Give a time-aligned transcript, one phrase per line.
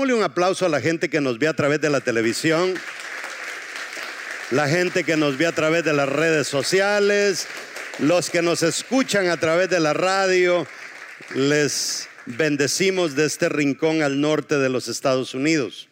[0.00, 2.72] Démosle un aplauso a la gente que nos ve a través de la televisión,
[4.50, 7.46] la gente que nos ve a través de las redes sociales,
[7.98, 10.66] los que nos escuchan a través de la radio.
[11.34, 15.86] Les bendecimos de este rincón al norte de los Estados Unidos.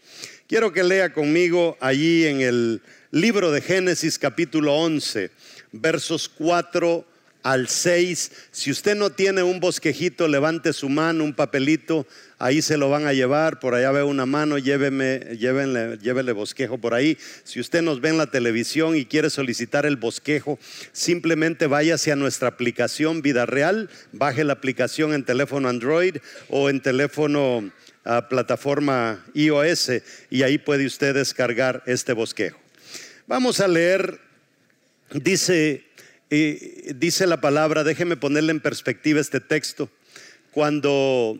[0.46, 2.80] Quiero que lea conmigo allí en el
[3.10, 5.30] libro de Génesis capítulo 11,
[5.72, 7.04] versos 4
[7.42, 8.32] al 6.
[8.52, 12.06] Si usted no tiene un bosquejito, levante su mano, un papelito,
[12.38, 13.60] ahí se lo van a llevar.
[13.60, 17.18] Por allá veo una mano, lléveme, llévenle, llévele bosquejo por ahí.
[17.44, 20.58] Si usted nos ve en la televisión y quiere solicitar el bosquejo,
[20.92, 26.16] simplemente váyase a nuestra aplicación Vida Real, baje la aplicación en teléfono Android
[26.48, 27.70] o en teléfono
[28.04, 29.90] a ah, plataforma iOS
[30.30, 32.58] y ahí puede usted descargar este bosquejo.
[33.26, 34.18] Vamos a leer,
[35.12, 35.84] dice
[36.30, 39.90] y dice la palabra, déjeme ponerle en perspectiva este texto.
[40.52, 41.38] Cuando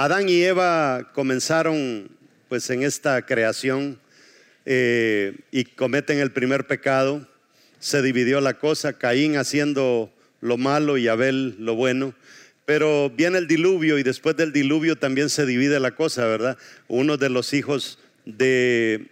[0.00, 2.08] Adán y Eva comenzaron
[2.48, 3.98] pues en esta creación
[4.64, 7.26] eh, y cometen el primer pecado,
[7.80, 12.14] se dividió la cosa, Caín haciendo lo malo y Abel lo bueno.
[12.64, 16.56] Pero viene el diluvio y después del diluvio también se divide la cosa, ¿verdad?
[16.86, 19.08] Uno de los hijos de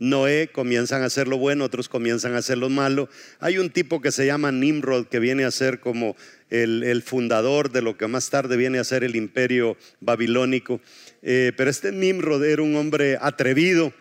[0.00, 3.08] Noé comienzan a hacer lo bueno, otros comienzan a hacer lo malo.
[3.38, 6.16] Hay un tipo que se llama Nimrod que viene a ser como
[6.48, 10.80] el, fundador de lo que más tarde viene a ser el imperio babilónico.
[11.22, 13.92] Eh, pero este Nimrod era un hombre atrevido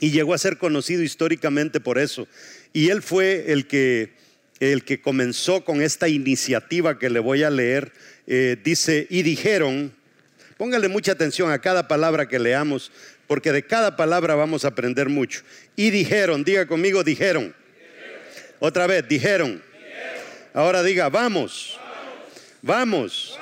[0.00, 2.28] y llegó a ser conocido históricamente por eso.
[2.74, 4.12] Y él fue el que,
[4.60, 7.90] el que comenzó con esta iniciativa que le voy a leer.
[8.26, 9.92] Eh, dice, y dijeron,
[10.56, 12.92] póngale mucha atención a cada palabra que leamos,
[13.26, 15.42] porque de cada palabra vamos a aprender mucho.
[15.74, 17.54] Y dijeron, diga conmigo, dijeron.
[18.58, 19.62] Otra vez, dijeron.
[20.54, 21.78] Ahora diga, vamos,
[22.62, 23.38] vamos.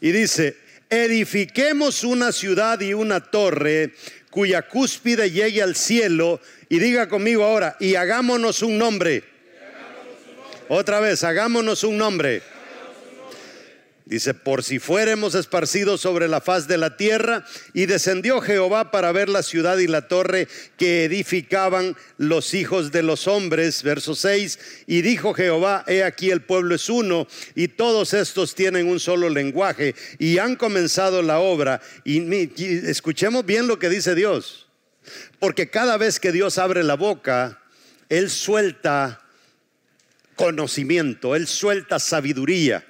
[0.00, 0.56] Y dice,
[0.90, 3.94] edifiquemos una ciudad y una torre
[4.30, 6.40] cuya cúspide llegue al cielo.
[6.68, 9.22] Y diga conmigo ahora, y hagámonos un nombre.
[10.68, 12.42] Otra vez, hagámonos un nombre
[14.06, 19.12] Dice, por si fuéramos esparcidos sobre la faz de la tierra, y descendió Jehová para
[19.12, 23.82] ver la ciudad y la torre que edificaban los hijos de los hombres.
[23.82, 28.88] Verso 6, y dijo Jehová, he aquí el pueblo es uno, y todos estos tienen
[28.88, 31.80] un solo lenguaje, y han comenzado la obra.
[32.04, 34.68] Y, y escuchemos bien lo que dice Dios,
[35.38, 37.62] porque cada vez que Dios abre la boca,
[38.10, 39.22] Él suelta
[40.36, 42.84] conocimiento, Él suelta sabiduría.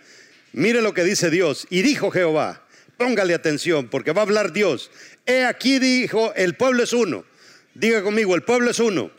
[0.55, 1.67] Mire lo que dice Dios.
[1.69, 2.63] Y dijo Jehová,
[2.97, 4.91] póngale atención porque va a hablar Dios.
[5.27, 7.25] He aquí dijo, el pueblo es uno.
[7.75, 9.11] Diga conmigo, el pueblo es uno.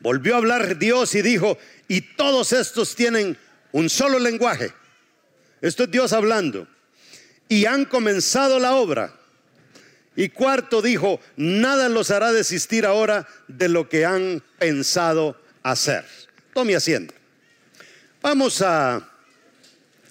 [0.00, 3.38] Volvió a hablar Dios y dijo, y todos estos tienen
[3.70, 4.72] un solo lenguaje.
[5.60, 6.66] Esto es Dios hablando.
[7.48, 9.14] Y han comenzado la obra.
[10.16, 16.04] Y cuarto dijo, nada los hará desistir ahora de lo que han pensado hacer.
[16.52, 17.14] Tome asiento.
[18.20, 19.11] Vamos a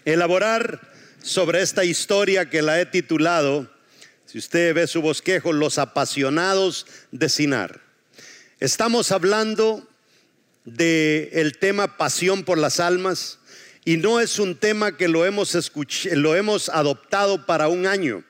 [0.06, 0.82] elaborar
[1.22, 3.70] sobre esta historia que la he titulado,
[4.26, 7.82] si usted ve su bosquejo, Los apasionados de Sinar.
[8.60, 9.88] Estamos hablando
[10.66, 13.40] del el tema pasión por las almas
[13.84, 15.72] y no es un tema que lo hemos,
[16.14, 18.24] lo hemos adoptado para un año.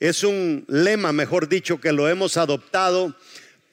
[0.00, 3.14] Es un lema, mejor dicho, que lo hemos adoptado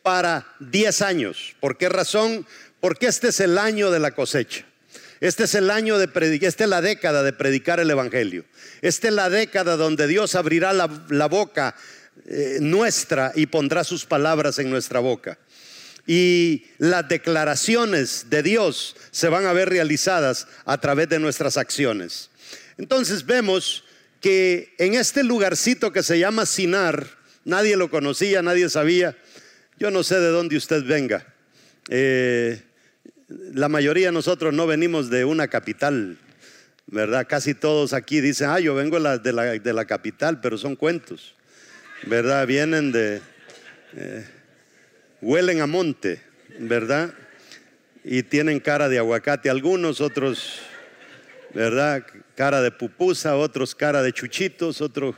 [0.02, 1.56] para 10 años.
[1.60, 2.46] ¿Por qué razón?
[2.80, 4.66] Porque este es el año de la cosecha.
[5.22, 8.46] Este es el año de predicar, esta es la década de predicar el Evangelio.
[8.82, 10.88] Esta es la década donde Dios abrirá la,
[11.28, 11.76] boca
[12.26, 15.38] eh, nuestra y pondrá sus palabras en nuestra boca.
[16.08, 22.30] Y las declaraciones de Dios se van a ver realizadas a través de nuestras acciones.
[22.78, 23.84] Entonces vemos
[24.22, 27.08] que en este lugarcito que se llama Sinar,
[27.44, 29.18] nadie lo conocía, nadie sabía.
[29.80, 31.26] Yo no sé de dónde usted venga.
[31.90, 32.62] Eh,
[33.28, 36.18] la mayoría de nosotros no venimos de una capital,
[36.88, 37.26] ¿verdad?
[37.28, 41.34] Casi todos aquí dicen, ah, yo vengo de la, de la capital, pero son cuentos,
[42.04, 42.46] ¿verdad?
[42.46, 43.22] Vienen de,
[43.96, 44.26] eh,
[45.22, 46.22] huelen a monte,
[46.60, 47.14] ¿verdad?
[48.04, 50.60] Y tienen cara de aguacate algunos, otros,
[51.54, 52.06] ¿verdad?
[52.36, 55.16] Cara de pupusa, otros cara de chuchitos, otros...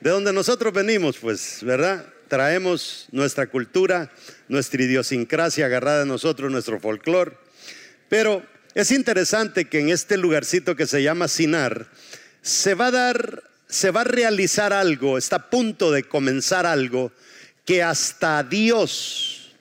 [0.00, 2.04] De donde nosotros venimos, pues, ¿verdad?
[2.28, 4.10] Traemos nuestra cultura,
[4.48, 7.36] nuestra idiosincrasia agarrada a nosotros, nuestro folclore.
[8.08, 8.44] Pero
[8.74, 11.88] es interesante que en este lugarcito que se llama Sinar,
[12.42, 17.12] se va a dar, se va a realizar algo, está a punto de comenzar algo
[17.64, 19.54] que hasta Dios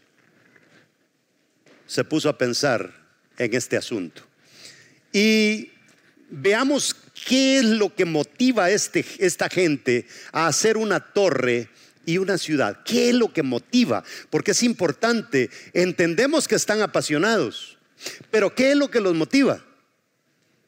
[1.86, 2.92] se puso a pensar
[3.38, 4.24] en este asunto.
[5.12, 5.72] Y
[6.30, 6.96] veamos
[7.26, 11.70] ¿Qué es lo que motiva a este, esta gente a hacer una torre
[12.06, 12.82] y una ciudad?
[12.84, 14.04] ¿Qué es lo que motiva?
[14.30, 15.50] Porque es importante.
[15.74, 17.78] Entendemos que están apasionados,
[18.32, 19.64] pero ¿qué es lo que los motiva?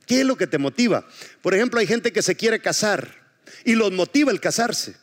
[0.06, 1.08] ¿Qué es lo que te motiva?
[1.42, 3.16] Por ejemplo, hay gente que se quiere casar
[3.64, 4.96] y los motiva el casarse.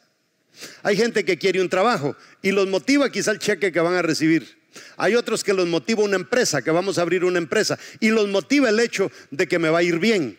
[0.82, 4.02] Hay gente que quiere un trabajo y los motiva quizá el cheque que van a
[4.02, 4.62] recibir.
[4.96, 8.28] Hay otros que los motiva una empresa, que vamos a abrir una empresa y los
[8.28, 10.38] motiva el hecho de que me va a ir bien.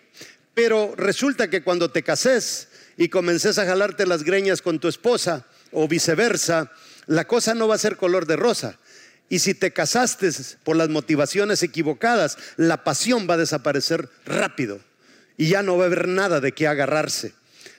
[0.54, 2.68] Pero resulta que cuando te cases
[2.98, 6.72] y comences a jalarte las greñas con tu esposa o viceversa,
[7.08, 8.78] la cosa no va a ser color de rosa.
[9.30, 10.30] Y si te casaste
[10.64, 14.80] por las motivaciones equivocadas, la pasión va a desaparecer rápido
[15.38, 17.34] y ya no va a haber nada de qué agarrarse.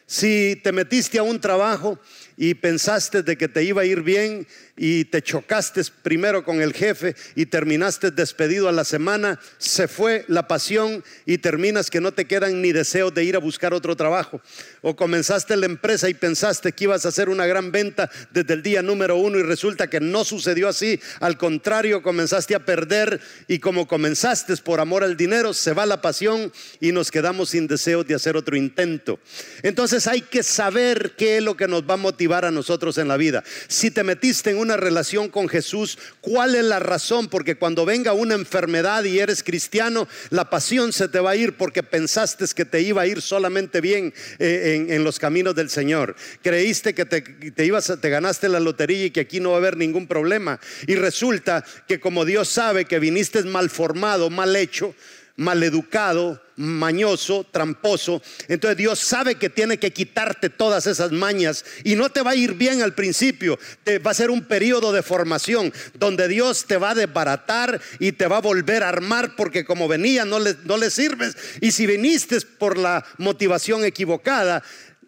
[0.06, 1.98] Si te metiste a un trabajo
[2.36, 6.72] y pensaste de que te iba a ir bien y te chocaste primero con el
[6.72, 12.12] jefe y terminaste despedido a la semana, se fue la pasión y terminas que no
[12.12, 14.40] te quedan ni deseos de ir a buscar otro trabajo.
[14.82, 18.62] O comenzaste la empresa y pensaste que ibas a hacer una gran venta desde el
[18.62, 21.00] día número uno y resulta que no sucedió así.
[21.20, 26.00] Al contrario, comenzaste a perder y como comenzaste por amor al dinero, se va la
[26.00, 29.18] pasión y nos quedamos sin deseos de hacer otro intento.
[29.62, 33.08] Entonces hay que saber qué es lo que nos va a motivar a nosotros en
[33.08, 33.44] la vida.
[33.68, 37.28] Si te metiste en una relación con Jesús, ¿cuál es la razón?
[37.28, 41.56] Porque cuando venga una enfermedad y eres cristiano, la pasión se te va a ir
[41.56, 46.16] porque pensaste que te iba a ir solamente bien eh, en, los caminos del Señor.
[46.42, 49.58] Creíste que te, te, ibas, te ganaste la lotería y que aquí no va a
[49.58, 50.58] haber ningún problema.
[50.86, 54.94] Y resulta que como Dios sabe que viniste mal formado, mal hecho,
[55.36, 58.22] maleducado, mañoso, tramposo.
[58.48, 62.36] Entonces Dios sabe que tiene que quitarte todas esas mañas y no te va a
[62.36, 63.58] ir bien al principio.
[63.82, 68.12] Te va a ser un periodo de formación donde Dios te va a desbaratar y
[68.12, 71.36] te va a volver a armar porque como venía no le, no le sirves.
[71.60, 74.62] Y si viniste por la motivación equivocada,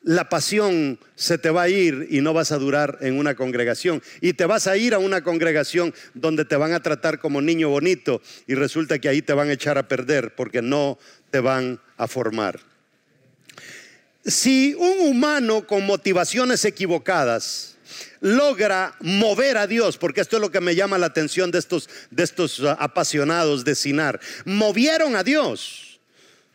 [0.07, 4.01] la pasión se te va a ir y no vas a durar en una congregación.
[4.21, 7.71] Y te vas a ir a una congregación donde te van a tratar como niño
[7.71, 10.97] bonito y resulta que ahí te van a echar a perder porque no
[11.31, 12.61] te van a formar.
[14.25, 17.77] Si un humano con motivaciones equivocadas
[18.21, 21.91] logra mover a Dios, porque esto es lo que me llama la atención de estos,
[22.13, 25.99] de estos uh, apasionados de Sinar, movieron a Dios.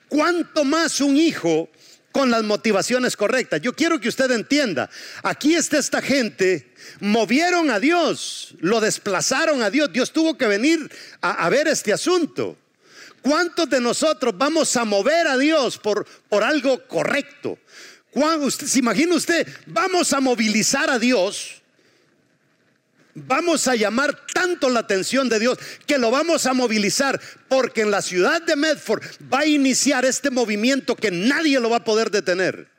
[0.08, 1.70] ¿Cuánto más un hijo
[2.12, 3.62] con las motivaciones correctas.
[3.62, 4.90] Yo quiero que usted entienda,
[5.24, 10.92] aquí está esta gente, movieron a Dios, lo desplazaron a Dios, Dios tuvo que venir
[11.22, 12.58] a, ver este asunto.
[13.22, 17.60] ¿Cuántos de nosotros vamos a mover a Dios por, por algo correcto?
[18.14, 19.48] Usted, ¿Se imagina usted?
[19.68, 21.61] Vamos a movilizar a Dios
[23.14, 27.92] vamos a llamar tanto la atención de Dios que lo vamos a movilizar porque en
[27.92, 32.12] la ciudad de Medford va a iniciar este movimiento que nadie lo va a poder
[32.12, 32.71] detener.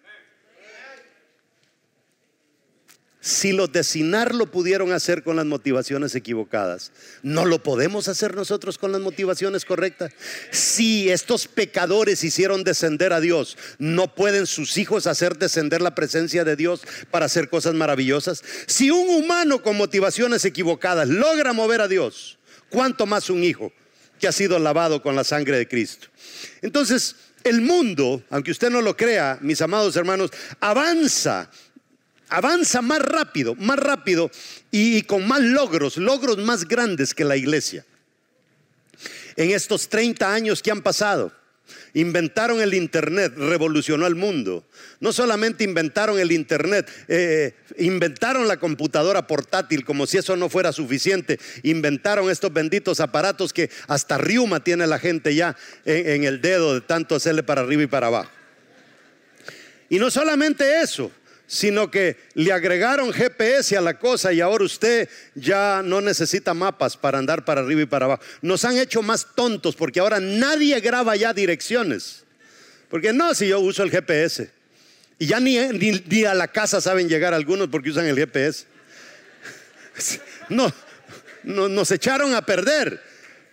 [3.25, 6.91] Si los de Sinar lo pudieron hacer con las motivaciones equivocadas,
[7.23, 10.13] ¿no lo podemos hacer nosotros con las motivaciones correctas?
[10.51, 16.43] Si estos pecadores hicieron descender a Dios, ¿no pueden sus hijos hacer descender la presencia
[16.43, 18.43] de Dios para hacer cosas maravillosas?
[18.67, 23.73] Si un humano con motivaciones equivocadas logra mover a Dios, ¿cuánto más un hijo
[24.19, 26.09] que ha sido lavado con la sangre de Cristo?
[26.61, 27.15] Entonces,
[27.45, 31.49] el mundo, aunque usted no lo crea, mis amados hermanos, avanza
[32.33, 34.31] avanza más rápido, más rápido
[34.71, 37.85] y, con más logros, logros más grandes que la iglesia.
[39.37, 41.31] En estos 30 años que han pasado,
[41.93, 44.65] inventaron el Internet, revolucionó el mundo.
[45.01, 50.73] No solamente inventaron el Internet, eh, inventaron la computadora portátil como si eso no fuera
[50.73, 51.39] suficiente.
[51.63, 56.81] Inventaron estos benditos aparatos que hasta riuma tiene la gente ya en el dedo de
[56.81, 58.31] tanto hacerle para arriba y para abajo.
[59.91, 61.13] Y no solamente eso,
[61.53, 66.97] sino que le agregaron GPS a la cosa y ahora usted ya no necesita mapas
[66.97, 68.23] para andar para arriba y para abajo.
[68.41, 72.25] Nos han hecho más tontos porque ahora nadie graba ya direcciones.
[72.89, 74.51] Porque no, si yo uso el GPS.
[75.19, 78.65] Y ya ni, ni, a la casa saben llegar algunos porque usan el GPS.
[80.49, 80.73] No,
[81.43, 82.99] no, nos echaron a perder.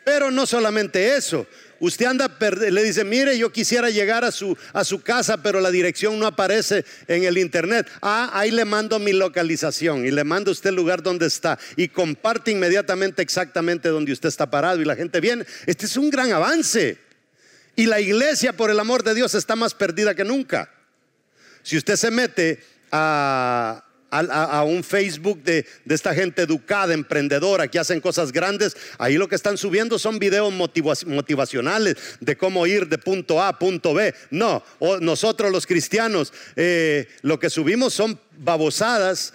[0.05, 1.45] Pero no solamente eso,
[1.79, 2.29] Usted anda,
[2.69, 6.27] le dice, mire, yo quisiera llegar a su, a su casa, pero la dirección no
[6.27, 7.89] aparece en el internet.
[8.01, 11.87] Ah, ahí le mando mi localización y le mando usted el lugar donde está y
[11.87, 15.45] comparte inmediatamente exactamente donde usted está parado y la gente viene.
[15.65, 16.97] Este es un gran avance.
[17.75, 20.69] Y la iglesia, por el amor de Dios, está más perdida que nunca.
[21.63, 28.01] Si usted se mete a a, un Facebook de, esta gente educada, emprendedora, que hacen
[28.01, 30.53] cosas grandes, ahí lo que están subiendo son videos
[31.05, 34.13] motivacionales de cómo ir de punto A a punto B.
[34.31, 34.63] No,
[35.01, 39.33] nosotros los cristianos eh, lo que subimos son babosadas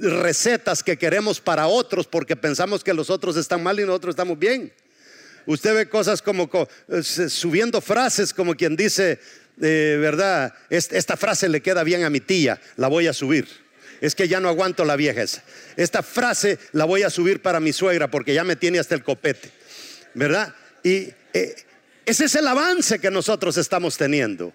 [0.00, 4.38] recetas que queremos para otros porque pensamos que los otros están mal y nosotros estamos
[4.38, 4.72] bien.
[5.46, 6.50] Usted ve cosas como
[6.88, 9.20] eh, subiendo frases como quien dice,
[9.60, 10.54] eh, ¿verdad?
[10.70, 13.63] Esta frase le queda bien a mi tía, la voy a subir.
[14.04, 15.42] Es que ya no aguanto la vieja esa.
[15.78, 19.02] Esta frase la voy a subir para mi suegra porque ya me tiene hasta el
[19.02, 19.50] copete,
[20.12, 20.54] ¿verdad?
[20.82, 21.56] Y eh,
[22.04, 24.52] ese es el avance que nosotros estamos teniendo.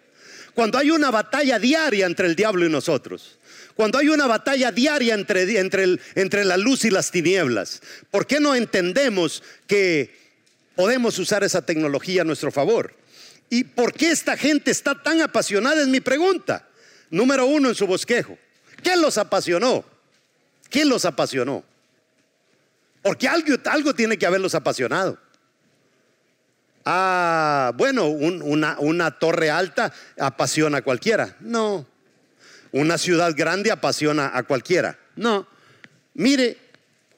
[0.53, 3.39] Cuando hay una batalla diaria entre el diablo y nosotros.
[3.73, 7.81] Cuando hay una batalla diaria entre, entre, entre la luz y las tinieblas.
[8.11, 10.15] ¿Por qué no entendemos que
[10.75, 12.93] podemos usar esa tecnología a nuestro favor?
[13.49, 15.81] ¿Y por qué esta gente está tan apasionada?
[15.81, 16.69] Es mi pregunta.
[17.09, 18.37] Número uno en su bosquejo.
[18.83, 19.83] ¿Qué los apasionó?
[20.69, 21.63] ¿Quién los apasionó?
[23.01, 25.17] Porque algo, algo tiene que haberlos apasionado.
[26.85, 31.35] Ah, bueno, una, una torre alta apasiona a cualquiera.
[31.39, 31.85] No.
[32.71, 34.97] Una ciudad grande apasiona a cualquiera.
[35.15, 35.47] No.
[36.13, 36.57] Mire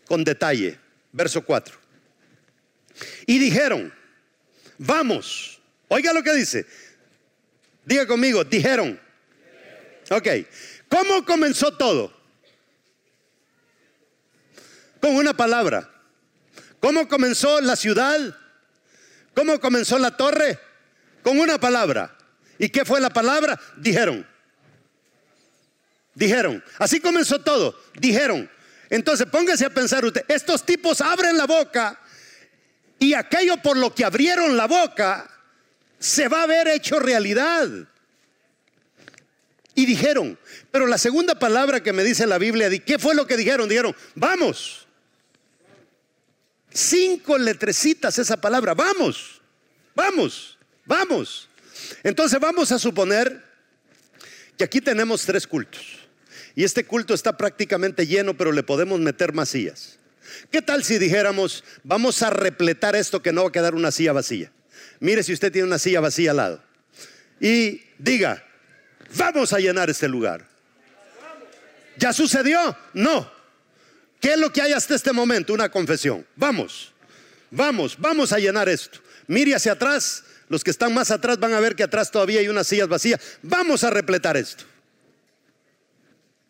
[0.05, 0.79] con detalle,
[1.11, 1.77] verso 4.
[3.25, 3.93] Y dijeron,
[4.77, 5.61] vamos
[5.93, 6.65] Oiga lo que dice.
[7.83, 8.97] Diga conmigo, dijeron.
[10.09, 10.27] Ok.
[10.91, 12.11] ¿Cómo comenzó todo?
[14.99, 15.89] Con una palabra.
[16.81, 18.19] ¿Cómo comenzó la ciudad?
[19.33, 20.59] ¿Cómo comenzó la torre?
[21.23, 22.15] Con una palabra.
[22.59, 23.57] ¿Y qué fue la palabra?
[23.77, 24.27] Dijeron.
[26.13, 26.61] Dijeron.
[26.77, 27.79] Así comenzó todo.
[27.93, 28.49] Dijeron.
[28.89, 31.97] Entonces póngase a pensar usted, estos tipos abren la boca
[32.99, 35.31] y aquello por lo que abrieron la boca
[35.97, 37.69] se va a ver hecho realidad.
[39.81, 40.37] Y dijeron,
[40.69, 43.67] pero la segunda palabra que me dice la Biblia, ¿qué fue lo que dijeron?
[43.67, 44.85] Dijeron, vamos.
[46.71, 49.41] Cinco letrecitas esa palabra, vamos,
[49.95, 51.49] vamos, vamos.
[52.03, 53.43] Entonces vamos a suponer
[54.55, 55.81] que aquí tenemos tres cultos.
[56.53, 59.97] Y este culto está prácticamente lleno, pero le podemos meter más sillas.
[60.51, 64.13] ¿Qué tal si dijéramos, vamos a repletar esto que no va a quedar una silla
[64.13, 64.51] vacía?
[64.99, 66.63] Mire si usted tiene una silla vacía al lado.
[67.39, 68.45] Y diga,
[69.15, 70.45] vamos a llenar este lugar.
[71.97, 72.75] ¿Ya sucedió?
[72.93, 73.31] No.
[74.19, 75.53] ¿Qué es lo que hay hasta este momento?
[75.53, 76.25] Una confesión.
[76.35, 76.93] Vamos,
[77.49, 78.99] vamos, vamos a llenar esto.
[79.27, 80.23] Mire hacia atrás.
[80.49, 83.21] Los que están más atrás van a ver que atrás todavía hay unas sillas vacías.
[83.41, 84.65] Vamos a repletar esto.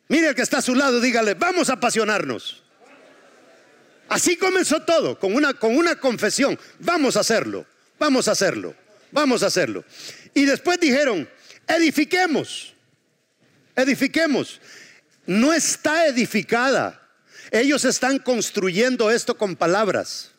[0.08, 2.64] Mire al que está a su lado, dígale, vamos a apasionarnos.
[4.10, 6.60] Así comenzó todo, con una, con una confesión.
[6.80, 7.66] Vamos a hacerlo.
[8.02, 8.74] Vamos a hacerlo,
[9.12, 9.86] vamos a hacerlo.
[10.34, 11.30] Y después dijeron,
[11.76, 12.74] edifiquemos,
[13.76, 14.60] edifiquemos.
[15.26, 16.98] No está edificada.
[17.52, 20.32] Ellos están construyendo esto con palabras.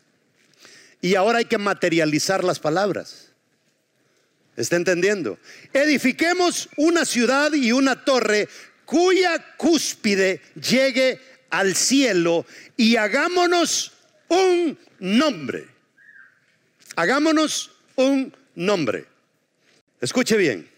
[1.01, 3.29] Y ahora hay que materializar las palabras.
[4.57, 5.39] ¿Está entendiendo?
[5.73, 8.49] Edifiquemos una ciudad y una torre
[8.85, 11.21] cuya cúspide llegue
[11.51, 12.45] al cielo
[12.77, 13.93] y hagámonos
[14.29, 15.73] un nombre
[16.97, 19.07] Hagámonos un nombre.
[20.01, 20.69] Escuche bien,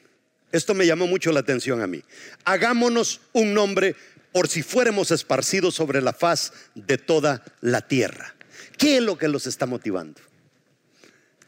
[0.54, 2.02] esto me llamó mucho la atención a mí.
[2.44, 3.96] Hagámonos un nombre
[4.32, 8.34] por si fuéramos esparcidos sobre la faz de toda la tierra.
[8.78, 10.20] ¿Qué es lo que los está motivando?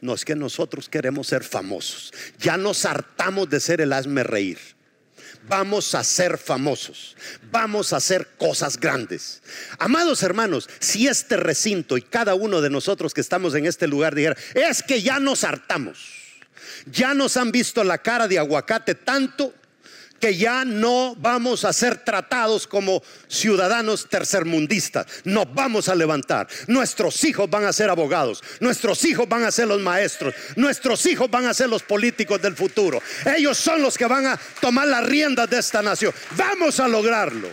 [0.01, 2.13] No es que nosotros queremos ser famosos.
[2.37, 4.59] Ya nos hartamos de ser el hazme reír
[5.47, 7.15] vamos a ser famosos,
[7.51, 9.41] vamos a hacer cosas grandes.
[9.79, 14.13] Amados hermanos, si este recinto y cada uno de nosotros que estamos en este lugar
[14.13, 16.26] dijera, es que ya nos hartamos,
[16.85, 19.53] ya nos han visto la cara de aguacate tanto
[20.19, 25.05] que ya no vamos a ser tratados como ciudadanos tercermundistas.
[25.23, 26.47] Nos vamos a levantar.
[26.67, 28.43] Nuestros hijos van a ser abogados.
[28.59, 30.33] Nuestros hijos van a ser los maestros.
[30.55, 33.01] Nuestros hijos van a ser los políticos del futuro.
[33.37, 36.13] Ellos son los que van a tomar las riendas de esta nación.
[36.35, 37.49] Vamos a lograrlo.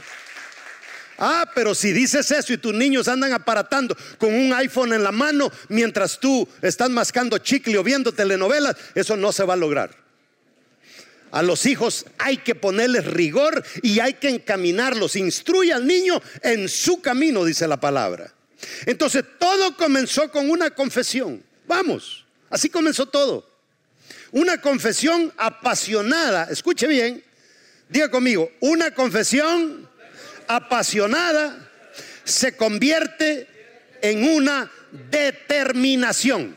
[1.18, 5.12] Ah, pero si dices eso y tus niños andan aparatando con un iPhone en la
[5.12, 10.04] mano mientras tú estás mascando chicle o viendo telenovelas, eso no se va a lograr.
[11.30, 15.16] A los hijos hay que ponerles rigor y hay que encaminarlos.
[15.16, 18.32] Instruye al niño en su camino, dice la palabra.
[18.86, 21.42] Entonces todo comenzó con una confesión.
[21.66, 23.50] Vamos, así comenzó todo.
[24.30, 26.48] Una confesión apasionada.
[26.50, 27.22] Escuche bien,
[27.88, 29.88] diga conmigo, una confesión
[30.48, 31.70] apasionada
[32.24, 33.48] se convierte
[34.02, 34.70] en una
[35.10, 36.56] determinación.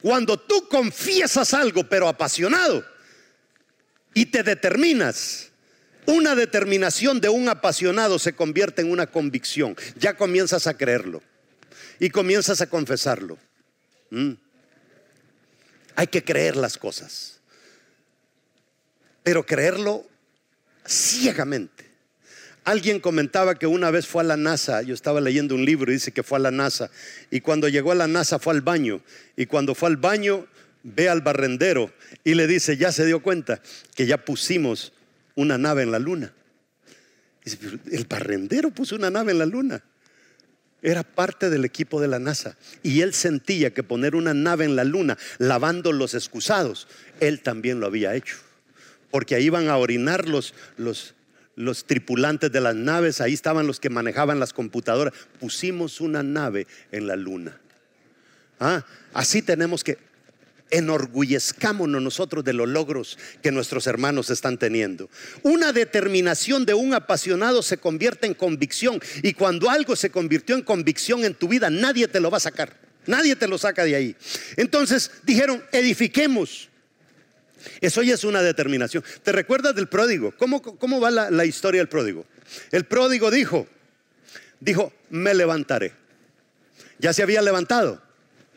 [0.00, 2.84] Cuando tú confiesas algo pero apasionado,
[4.14, 5.44] y te determinas,
[6.06, 9.76] Una determinación de un apasionado se convierte en una convicción.
[9.96, 11.22] Ya comienzas a creerlo
[12.00, 13.36] y comienzas a confesarlo.
[14.08, 14.32] Mm.
[15.96, 17.40] Hay que creer las cosas,
[19.22, 20.06] pero creerlo
[20.86, 21.87] ciegamente.
[22.68, 25.94] Alguien comentaba que una vez fue a la NASA, yo estaba leyendo un libro y
[25.94, 26.90] dice que fue a la NASA,
[27.30, 29.00] y cuando llegó a la NASA fue al baño,
[29.38, 30.46] y cuando fue al baño
[30.82, 31.90] ve al barrendero
[32.24, 33.62] y le dice, ya se dio cuenta
[33.94, 34.92] que ya pusimos
[35.34, 36.34] una nave en la luna.
[37.90, 39.82] El barrendero puso una nave en la luna.
[40.82, 42.58] Era parte del equipo de la NASA.
[42.82, 46.86] Y él sentía que poner una nave en la luna, lavando los excusados,
[47.20, 48.36] él también lo había hecho.
[49.10, 51.14] Porque ahí iban a orinar los, los,
[51.58, 55.12] los tripulantes de las naves, ahí estaban los que manejaban las computadoras.
[55.40, 57.60] Pusimos una nave en la luna.
[58.60, 59.98] Ah, así tenemos que
[60.70, 65.10] enorgullezcámonos nosotros de los logros que nuestros hermanos están teniendo.
[65.42, 70.62] Una determinación de un apasionado se convierte en convicción y cuando algo se convirtió en
[70.62, 72.76] convicción en tu vida, nadie te lo va a sacar.
[73.06, 74.16] Nadie te lo saca de ahí.
[74.56, 76.67] Entonces dijeron, edifiquemos.
[77.80, 79.04] Eso ya es una determinación.
[79.22, 80.32] ¿Te recuerdas del pródigo?
[80.36, 82.26] ¿Cómo, cómo va la, historia del pródigo?
[82.70, 83.66] El pródigo dijo,
[84.60, 85.92] dijo, me levantaré.
[86.98, 88.02] ¿Ya se había levantado?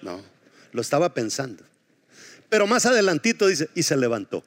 [0.01, 0.23] No,
[0.71, 1.63] lo estaba pensando.
[2.49, 4.43] Pero más adelantito dice, y se levantó.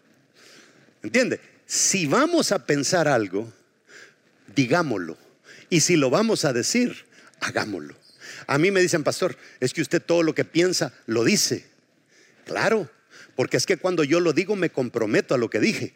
[1.02, 1.40] ¿Entiende?
[1.66, 3.52] Si vamos a pensar algo,
[4.54, 5.16] digámoslo.
[5.70, 7.06] Y si lo vamos a decir,
[7.40, 7.94] hagámoslo.
[8.46, 11.66] A mí me dicen, pastor, es que usted todo lo que piensa lo dice.
[12.44, 12.90] Claro,
[13.36, 15.94] porque es que cuando yo lo digo me comprometo a lo que dije.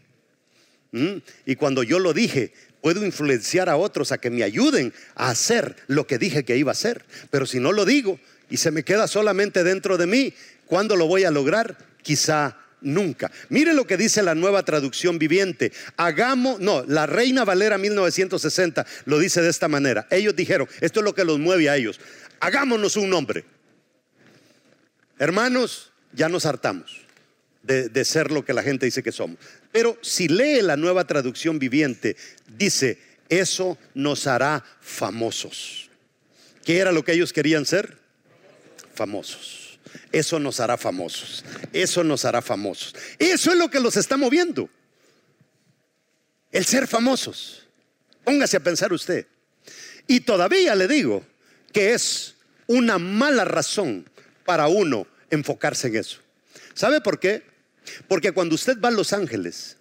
[0.93, 1.19] ¿Mm?
[1.45, 5.77] Y cuando yo lo dije, puedo influenciar a otros a que me ayuden a hacer
[5.87, 7.05] lo que dije que iba a hacer.
[7.31, 10.33] Pero si no lo digo y se me queda solamente dentro de mí,
[10.67, 11.89] ¿cuándo lo voy a lograr?
[12.09, 13.31] quizá nunca.
[13.51, 15.73] Mire lo que dice la nueva traducción viviente.
[15.99, 20.07] Hagamos, no, la Reina Valera 1960 lo dice de esta manera.
[20.11, 22.01] Ellos dijeron, esto es lo que los mueve a ellos.
[22.41, 23.45] Hagámonos un nombre.
[25.19, 27.08] Hermanos, ya nos hartamos
[27.63, 29.39] de, ser lo que la gente dice que somos.
[29.73, 32.17] Pero si lee la nueva traducción viviente,
[32.57, 35.91] dice, eso nos hará famosos.
[36.65, 37.99] ¿Qué era lo que ellos querían ser?
[38.95, 39.79] Famosos.
[40.13, 41.45] Eso nos hará famosos.
[41.73, 42.95] Eso nos hará famosos.
[43.19, 44.69] Eso es lo que los está moviendo.
[46.51, 47.67] El ser famosos.
[48.25, 49.27] Póngase a pensar usted.
[50.07, 51.25] Y todavía le digo
[51.73, 52.35] que es
[52.67, 54.09] una mala razón
[54.45, 56.21] para uno enfocarse en eso.
[56.79, 57.43] ¿Sabe por qué?
[58.07, 59.79] Porque cuando usted va a Los Ángeles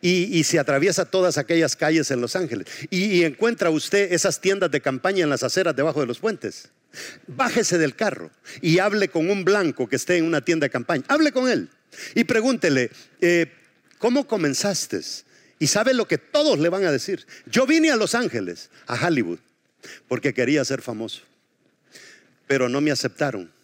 [0.00, 4.80] y, se atraviesa todas aquellas calles en Los Ángeles y encuentra usted esas tiendas de
[4.80, 6.70] campaña en las aceras debajo de los puentes,
[7.26, 8.30] Bájese del carro
[8.62, 11.04] y hable con un blanco que esté en una tienda de campaña.
[11.08, 11.68] Hable con él
[12.14, 12.90] y pregúntele,
[13.20, 13.52] eh,
[13.98, 15.02] ¿cómo comenzaste?
[15.58, 17.26] Y sabe lo que todos le van a decir.
[17.44, 19.40] Yo vine a Los Ángeles, a Hollywood,
[20.08, 21.20] porque quería ser famoso.
[22.46, 23.57] Pero no me aceptaron.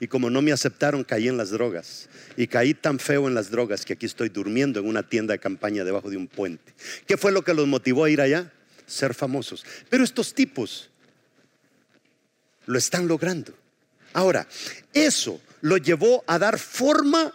[0.00, 2.08] Y como no me aceptaron, caí en las drogas.
[2.36, 5.38] Y caí tan feo en las drogas que aquí estoy durmiendo en una tienda de
[5.38, 6.74] campaña debajo de un puente.
[7.06, 8.52] ¿Qué fue lo que los motivó a ir allá?
[8.86, 9.64] Ser famosos.
[9.88, 10.90] Pero estos tipos
[12.66, 13.54] lo están logrando.
[14.12, 14.46] Ahora,
[14.92, 17.32] eso lo llevó a dar forma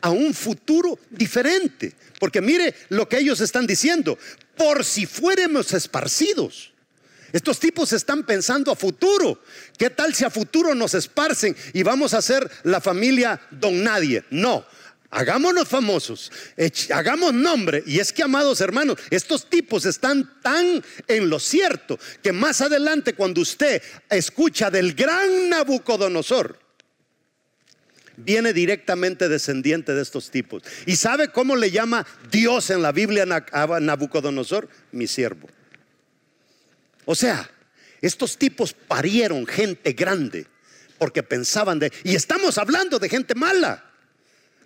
[0.00, 1.94] a un futuro diferente.
[2.18, 4.18] Porque mire lo que ellos están diciendo,
[4.56, 6.69] por si fuéramos esparcidos.
[7.32, 9.42] Estos tipos están pensando a futuro.
[9.78, 14.24] ¿Qué tal si a futuro nos esparcen y vamos a ser la familia don nadie?
[14.30, 14.64] No,
[15.12, 16.30] Hagámonos famosos,
[16.94, 17.82] hagamos nombre.
[17.84, 23.14] Y es que, amados hermanos, estos tipos están tan en lo cierto que más adelante
[23.14, 26.60] cuando usted escucha del gran Nabucodonosor,
[28.16, 30.62] viene directamente descendiente de estos tipos.
[30.86, 34.68] ¿Y sabe cómo le llama Dios en la Biblia a Nabucodonosor?
[34.92, 35.48] Mi siervo.
[37.04, 37.50] O sea,
[38.00, 40.46] estos tipos parieron gente grande
[40.98, 41.92] porque pensaban de...
[42.04, 43.84] Y estamos hablando de gente mala.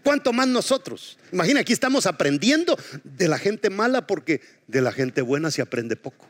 [0.03, 1.17] ¿Cuánto más nosotros?
[1.33, 5.97] Imagina, aquí estamos aprendiendo de la gente mala porque de la gente buena se aprende
[5.97, 6.29] poco.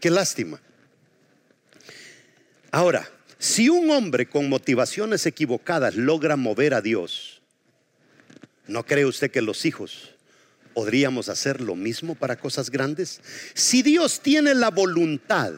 [0.00, 0.60] Qué lástima.
[2.70, 7.40] Ahora, si un hombre con motivaciones equivocadas logra mover a Dios,
[8.66, 10.14] ¿no cree usted que los hijos
[10.78, 13.20] podríamos hacer lo mismo para cosas grandes?
[13.52, 15.54] Si Dios tiene la voluntad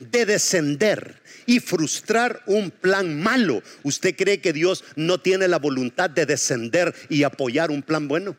[0.00, 3.62] de descender y frustrar un plan malo.
[3.84, 8.34] ¿Usted cree que Dios no tiene la voluntad de descender y apoyar un plan bueno?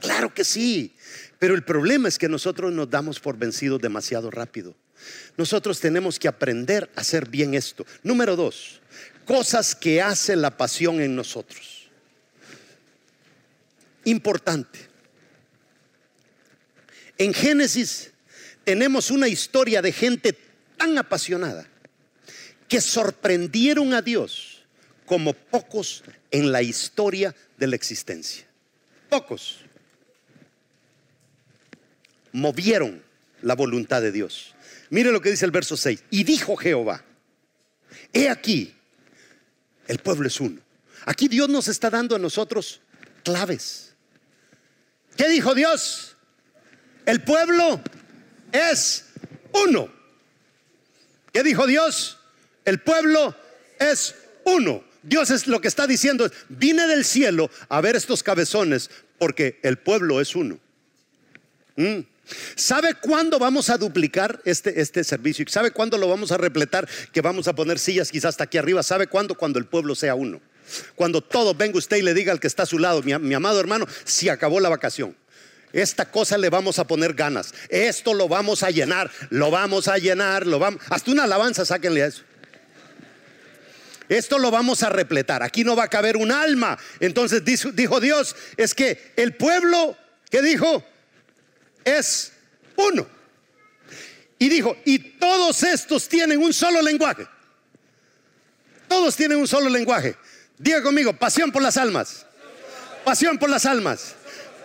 [0.00, 0.94] Claro que sí,
[1.38, 4.76] pero el problema es que nosotros nos damos por vencidos demasiado rápido.
[5.38, 7.86] Nosotros tenemos que aprender a hacer bien esto.
[8.02, 8.82] Número dos,
[9.24, 11.69] cosas que hace la pasión en nosotros.
[14.10, 14.80] Importante.
[17.16, 18.10] En Génesis
[18.64, 20.36] tenemos una historia de gente
[20.76, 21.68] tan apasionada
[22.66, 24.64] que sorprendieron a Dios
[25.06, 28.46] como pocos en la historia de la existencia.
[29.08, 29.58] Pocos
[32.32, 33.02] movieron
[33.42, 34.56] la voluntad de Dios.
[34.88, 36.02] Mire lo que dice el verso 6.
[36.10, 37.04] Y dijo Jehová,
[38.12, 38.74] he aquí,
[39.86, 40.60] el pueblo es uno.
[41.06, 42.80] Aquí Dios nos está dando a nosotros
[43.22, 43.89] claves.
[45.20, 46.16] ¿Qué dijo Dios?
[47.04, 47.82] El pueblo
[48.52, 49.04] es
[49.52, 49.92] uno.
[51.30, 52.16] ¿Qué dijo Dios?
[52.64, 53.36] El pueblo
[53.78, 54.14] es
[54.46, 54.82] uno.
[55.02, 56.26] Dios es lo que está diciendo.
[56.48, 60.58] Vine del cielo a ver estos cabezones porque el pueblo es uno.
[61.76, 61.98] Mm.
[62.56, 65.44] ¿Sabe cuándo vamos a duplicar este, este servicio?
[65.48, 66.88] ¿Sabe cuándo lo vamos a repletar?
[67.12, 68.82] Que vamos a poner sillas quizás hasta aquí arriba.
[68.82, 69.34] ¿Sabe cuándo?
[69.34, 70.40] Cuando el pueblo sea uno.
[70.94, 73.60] Cuando todo venga usted y le diga al que está a su lado, mi, amado
[73.60, 75.16] hermano, si acabó la vacación.
[75.72, 77.54] Esta cosa le vamos a poner ganas.
[77.68, 80.82] Esto lo vamos a llenar, lo vamos a llenar, lo vamos.
[80.88, 82.22] Hasta una alabanza, sáquenle a eso.
[84.08, 85.44] Esto lo vamos a repletar.
[85.44, 86.76] Aquí no va a caber un alma.
[86.98, 89.96] Entonces dijo Dios, es que el pueblo,
[90.28, 90.84] ¿qué dijo?
[91.84, 92.32] Es
[92.76, 93.06] uno.
[94.40, 97.28] Y dijo, y todos estos tienen un solo lenguaje.
[98.88, 100.16] Todos tienen un solo lenguaje.
[100.60, 102.26] Diga conmigo, pasión por las almas.
[103.02, 104.14] Pasión por las almas.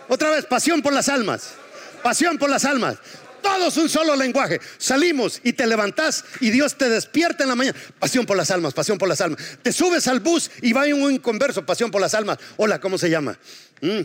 [0.08, 1.54] Otra vez, pasión por las almas.
[2.02, 2.98] Pasión por las almas.
[3.40, 4.60] Todos un solo lenguaje.
[4.76, 7.78] Salimos y te levantás y Dios te despierta en la mañana.
[7.98, 9.40] Pasión por las almas, pasión por las almas.
[9.62, 12.36] Te subes al bus y va un inconverso, pasión por las almas.
[12.58, 13.38] Hola, ¿cómo se llama?
[13.80, 14.00] Mm,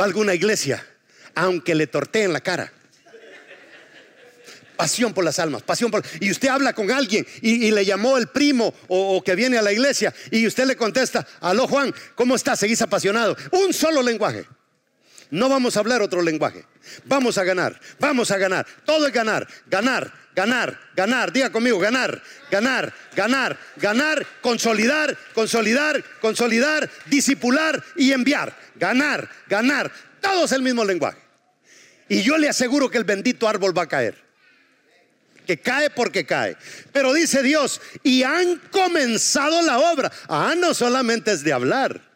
[0.00, 0.84] a alguna iglesia,
[1.36, 2.72] aunque le torteen la cara.
[4.76, 6.04] Pasión por las almas, pasión por...
[6.20, 9.72] Y usted habla con alguien y, le llamó el primo o, que viene a la
[9.72, 12.58] iglesia y usted le contesta, aló Juan, ¿cómo estás?
[12.58, 13.36] Seguís apasionado.
[13.52, 14.46] Un solo lenguaje.
[15.30, 16.64] No vamos a hablar otro lenguaje.
[17.04, 18.66] Vamos a ganar, vamos a ganar.
[18.84, 21.32] Todo es ganar, ganar, ganar, ganar.
[21.32, 28.56] Diga conmigo, ganar, ganar, ganar, ganar, consolidar, consolidar, consolidar, disipular y enviar.
[28.76, 29.90] Ganar, ganar.
[30.20, 31.18] Todo es el mismo lenguaje.
[32.08, 34.25] Y yo le aseguro que el bendito árbol va a caer.
[35.46, 36.56] Que cae porque cae.
[36.92, 40.12] Pero dice Dios, y han comenzado la obra.
[40.28, 42.06] Ah, no solamente es de hablar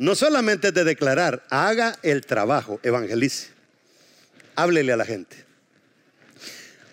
[0.00, 3.48] no solamente de declarar, haga el trabajo, evangelice.
[4.56, 5.44] Háblele a la gente.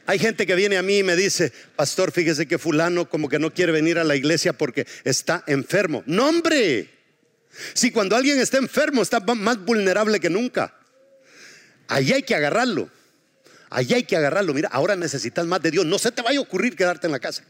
[0.06, 3.40] Hay gente que viene a mí y me dice, pastor, fíjese que fulano como que
[3.40, 6.04] no quiere venir a la iglesia porque está enfermo.
[6.06, 6.90] No, hombre.
[7.74, 10.76] Si cuando alguien está enfermo está más vulnerable que nunca.
[11.88, 12.90] Allí hay que agarrarlo.
[13.69, 14.53] Allí hay que agarrarlo.
[14.53, 15.86] Mira, ahora necesitas más de Dios.
[15.86, 17.43] No se te vaya a ocurrir quedarte en la casa.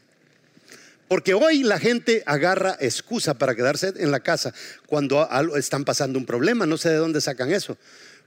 [1.08, 4.54] Porque hoy la gente agarra excusa para quedarse en la casa
[4.88, 6.66] cuando están pasando un problema.
[6.66, 7.78] No sé de dónde sacan eso.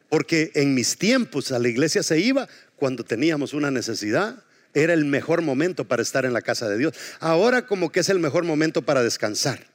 [0.08, 4.42] Porque en mis tiempos a la iglesia se iba cuando teníamos una necesidad.
[4.72, 6.94] Era el mejor momento para estar en la casa de Dios.
[7.18, 9.66] Ahora como que es el mejor momento para descansar.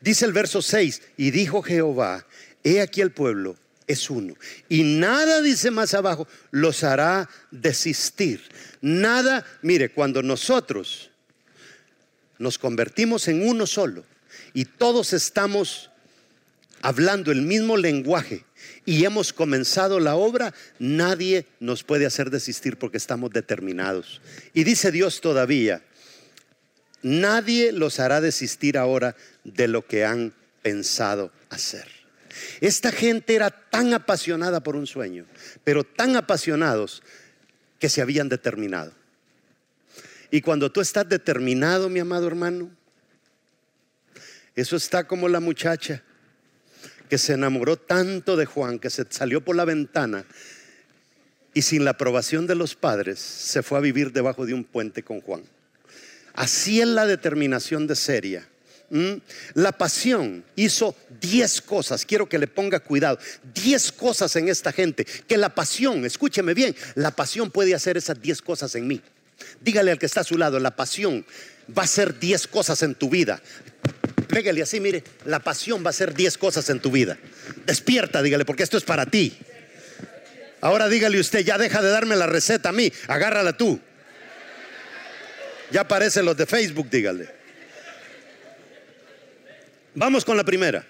[0.00, 2.26] Dice el verso 6, y dijo Jehová,
[2.64, 3.56] he aquí el pueblo
[3.90, 4.34] es uno.
[4.68, 8.40] Y nada, dice más abajo, los hará desistir.
[8.80, 11.10] Nada, mire, cuando nosotros
[12.38, 14.04] nos convertimos en uno solo
[14.54, 15.90] y todos estamos
[16.82, 18.44] hablando el mismo lenguaje
[18.86, 24.20] y hemos comenzado la obra, nadie nos puede hacer desistir porque estamos determinados.
[24.54, 25.82] Y dice Dios todavía,
[27.02, 31.99] nadie los hará desistir ahora de lo que han pensado hacer.
[32.60, 35.26] Esta gente era tan apasionada por un sueño,
[35.64, 37.02] pero tan apasionados
[37.78, 38.92] que se habían determinado.
[40.30, 42.70] Y cuando tú estás determinado, mi amado hermano,
[44.54, 46.02] eso está como la muchacha
[47.08, 50.24] que se enamoró tanto de Juan que se salió por la ventana
[51.54, 55.02] y sin la aprobación de los padres se fue a vivir debajo de un puente
[55.02, 55.42] con Juan.
[56.34, 58.48] Así es la determinación de Seria.
[59.54, 63.18] La pasión hizo diez cosas, quiero que le ponga cuidado,
[63.54, 68.20] diez cosas en esta gente, que la pasión, escúcheme bien, la pasión puede hacer esas
[68.20, 69.00] diez cosas en mí.
[69.60, 71.24] Dígale al que está a su lado, la pasión
[71.76, 73.40] va a ser diez cosas en tu vida.
[74.28, 77.16] Pégale así, mire, la pasión va a ser diez cosas en tu vida.
[77.66, 79.36] Despierta, dígale, porque esto es para ti.
[80.60, 83.80] Ahora dígale usted, ya deja de darme la receta a mí, agárrala tú.
[85.70, 87.39] Ya aparecen los de Facebook, dígale.
[89.94, 90.86] Vamos con la primera.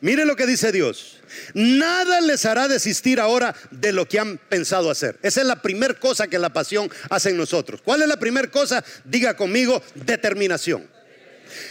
[0.00, 1.20] Mire lo que dice Dios.
[1.54, 5.18] Nada les hará desistir ahora de lo que han pensado hacer.
[5.22, 7.80] Esa es la primera cosa que la pasión hace en nosotros.
[7.82, 8.84] ¿Cuál es la primera cosa?
[9.04, 10.86] Diga conmigo, determinación.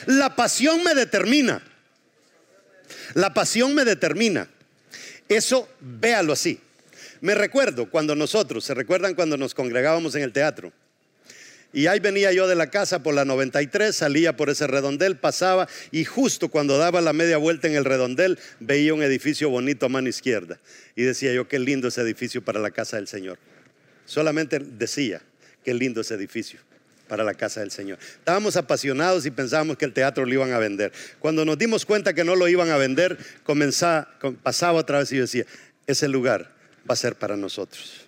[0.08, 1.62] La pasión me determina.
[3.14, 4.50] La pasión me determina.
[5.30, 6.60] Eso véalo así.
[7.22, 10.74] Me recuerdo cuando nosotros, ¿se recuerdan cuando nos congregábamos en el teatro?
[11.74, 15.68] Y ahí venía yo de la casa por la 93, salía por ese redondel, pasaba
[15.92, 19.90] y justo cuando daba la media vuelta en el redondel veía un edificio bonito a
[19.90, 20.60] mano izquierda.
[20.96, 23.40] Y decía yo, qué lindo ese edificio para la casa del Señor.
[24.06, 25.24] Solamente decía,
[25.64, 26.60] qué lindo ese edificio
[27.08, 27.98] para la casa del Señor.
[28.00, 30.92] Estábamos apasionados y pensábamos que el teatro lo iban a vender.
[31.20, 34.10] Cuando nos dimos cuenta que no lo iban a vender, comenzaba,
[34.44, 35.46] pasaba otra vez y yo decía,
[35.88, 36.52] ese lugar
[36.90, 38.08] va a ser para nosotros.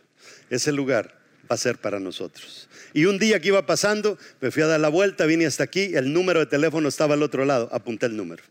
[0.49, 2.69] Ese lugar va a ser para nosotros.
[2.93, 5.91] Y un día que iba pasando, me fui a dar la vuelta, vine hasta aquí,
[5.95, 8.43] el número de teléfono estaba al otro lado, apunté el número.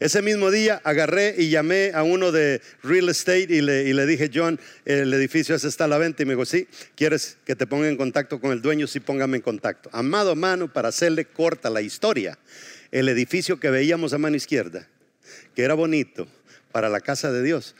[0.00, 4.58] Ese mismo día agarré y llamé a uno de real estate y le, dije, John,
[4.86, 6.22] el edificio ese está a la venta.
[6.22, 8.86] Y me dijo, sí, ¿quieres que te ponga en contacto con el dueño?
[8.86, 9.90] Sí, póngame en contacto.
[9.92, 12.38] Amado mano, para hacerle corta la historia,
[12.92, 14.88] el edificio que veíamos a mano izquierda,
[15.54, 16.26] que era bonito
[16.72, 17.74] para la casa de Dios,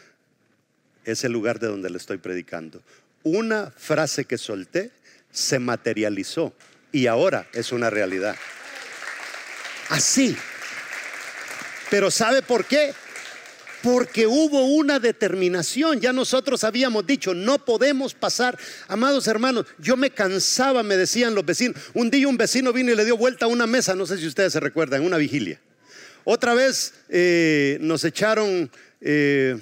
[1.07, 2.83] es el lugar de donde le estoy predicando.
[3.23, 4.91] Una frase que solté
[5.31, 6.55] se materializó
[6.93, 8.37] y ahora es una realidad.
[9.89, 10.37] Así.
[11.91, 12.95] Pero ¿sabe por qué?
[13.83, 16.01] Porque hubo una determinación.
[16.01, 18.59] Ya nosotros habíamos dicho, no podemos pasar.
[18.89, 21.77] Amados hermanos, yo me cansaba, me decían los vecinos.
[21.95, 24.27] Un día un vecino vino y le dio vuelta a una mesa, no sé si
[24.27, 25.61] ustedes se recuerdan, una vigilia.
[26.25, 28.71] Otra vez eh, nos echaron...
[29.01, 29.59] Eh,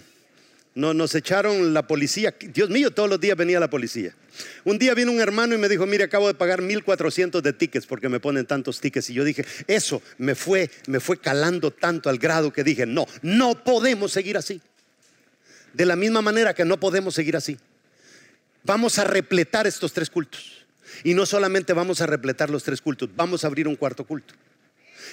[0.79, 2.33] no, nos echaron la policía.
[2.39, 4.15] Dios mío, todos los días venía la policía.
[4.63, 7.85] Un día vino un hermano y me dijo, mire, acabo de pagar 1400 de tickets
[7.85, 9.11] porque me ponen tantos tickets.
[9.11, 13.07] Y yo dije, eso me fue, me fue calando tanto al grado que dije, no,
[13.23, 14.61] no podemos seguir así.
[15.73, 17.59] De la misma manera que no podemos seguir así.
[18.63, 20.65] Vamos a repletar estos tres cultos.
[21.03, 24.33] Y no solamente vamos a repletar los tres cultos, vamos a abrir un cuarto culto.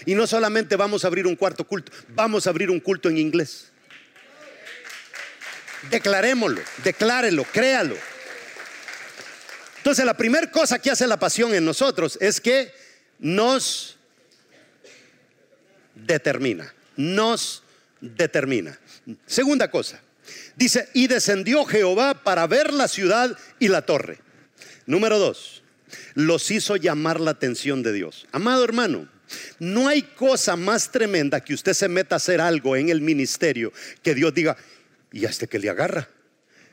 [0.06, 3.18] Y no solamente vamos a abrir un cuarto culto, vamos a abrir un culto en
[3.18, 3.72] inglés.
[5.90, 7.96] Declarémoslo, declárelo, créalo.
[9.78, 12.74] Entonces la primera cosa que hace la pasión en nosotros es que
[13.20, 13.98] nos
[15.94, 17.64] determina, nos
[18.02, 18.80] determina.
[19.26, 20.02] Segunda cosa,
[20.56, 24.20] dice, y descendió Jehová para ver la ciudad y la torre.
[24.88, 25.64] Número dos,
[26.16, 28.28] los hizo llamar la atención de Dios.
[28.32, 29.08] Amado hermano,
[29.60, 33.72] no hay cosa más tremenda que usted se meta a hacer algo en el ministerio
[34.04, 34.58] que Dios diga,
[35.16, 36.10] y hasta que le agarra.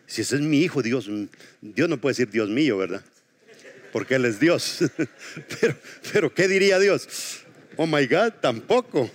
[0.05, 1.09] Si ese es mi hijo, Dios,
[1.61, 3.00] Dios no puede decir Dios mío, ¿verdad?
[3.92, 4.78] Porque Él es Dios.
[5.61, 5.76] Pero,
[6.12, 7.07] pero ¿qué diría Dios?
[7.76, 9.09] Oh my God, tampoco.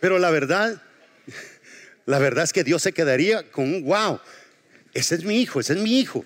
[0.00, 0.80] Pero la verdad,
[2.06, 4.20] la verdad es que Dios se quedaría con un wow.
[4.92, 6.24] Ese es mi hijo, ese es mi hijo.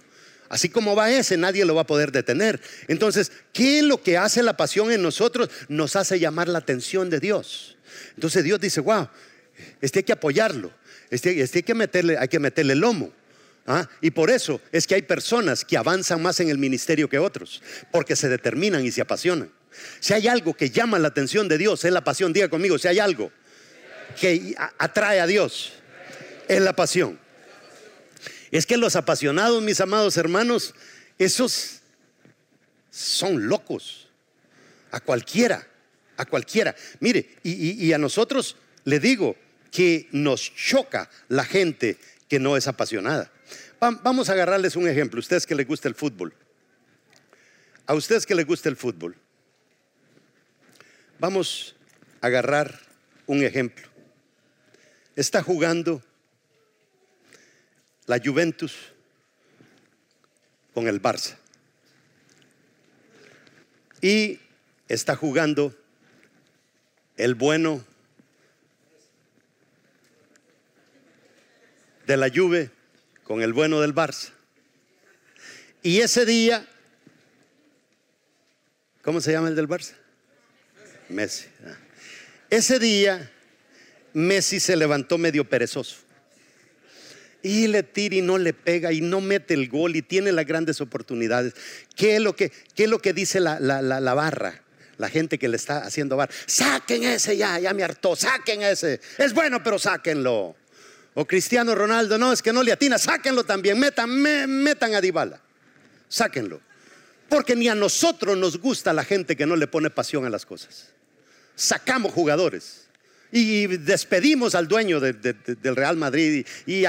[0.50, 2.60] Así como va ese, nadie lo va a poder detener.
[2.86, 5.48] Entonces, ¿qué es lo que hace la pasión en nosotros?
[5.68, 7.78] Nos hace llamar la atención de Dios.
[8.14, 9.08] Entonces Dios dice, wow,
[9.80, 10.77] este hay que apoyarlo.
[11.10, 13.12] Este, hay, que meterle, hay que meterle lomo.
[13.66, 13.88] ¿ah?
[14.00, 17.62] Y por eso es que hay personas que avanzan más en el ministerio que otros,
[17.90, 19.50] porque se determinan y se apasionan.
[20.00, 22.32] Si hay algo que llama la atención de Dios, es la pasión.
[22.32, 23.30] Diga conmigo, si hay algo
[24.20, 25.72] que atrae a Dios,
[26.48, 27.18] es la pasión.
[28.50, 30.74] Es que los apasionados, mis amados hermanos,
[31.18, 31.80] esos
[32.90, 34.08] son locos.
[34.90, 35.68] A cualquiera,
[36.16, 36.74] a cualquiera.
[37.00, 39.36] Mire, y a nosotros le digo,
[39.70, 43.30] que nos choca la gente que no es apasionada.
[43.80, 46.34] Vamos a agarrarles un ejemplo, ustedes que les gusta el fútbol.
[47.86, 49.16] A ustedes que les gusta el fútbol.
[51.18, 51.74] Vamos
[52.20, 52.80] a agarrar
[53.26, 53.86] un ejemplo.
[55.16, 56.02] Está jugando
[58.06, 58.74] la Juventus
[60.74, 61.36] con el Barça.
[64.00, 64.38] Y
[64.88, 65.74] está jugando
[67.16, 67.84] el bueno
[72.08, 72.70] de la Juve
[73.22, 74.30] con el bueno del Barça.
[75.82, 76.66] Y ese día,
[79.02, 79.92] ¿cómo se llama el del Barça?
[81.10, 81.46] Messi.
[81.66, 81.76] Ah.
[82.48, 83.30] Ese día,
[84.14, 85.96] Messi se levantó medio perezoso.
[87.42, 90.46] Y le tira y no le pega y no mete el gol y tiene las
[90.46, 91.52] grandes oportunidades.
[91.94, 94.62] ¿Qué es lo que, qué es lo que dice la, la, la barra?
[94.96, 96.30] La gente que le está haciendo bar.
[96.46, 98.16] Saquen ese ya, ya me hartó.
[98.16, 99.00] Saquen ese.
[99.18, 100.56] Es bueno, pero sáquenlo.
[101.20, 105.40] O Cristiano Ronaldo, no, es que no le atina, sáquenlo también, metan, metan a Dybala,
[106.08, 106.60] sáquenlo.
[107.28, 110.46] Porque ni a nosotros nos gusta la gente que no le pone pasión a las
[110.46, 110.90] cosas.
[111.56, 112.86] Sacamos jugadores
[113.32, 116.84] y despedimos al dueño del Real Madrid y,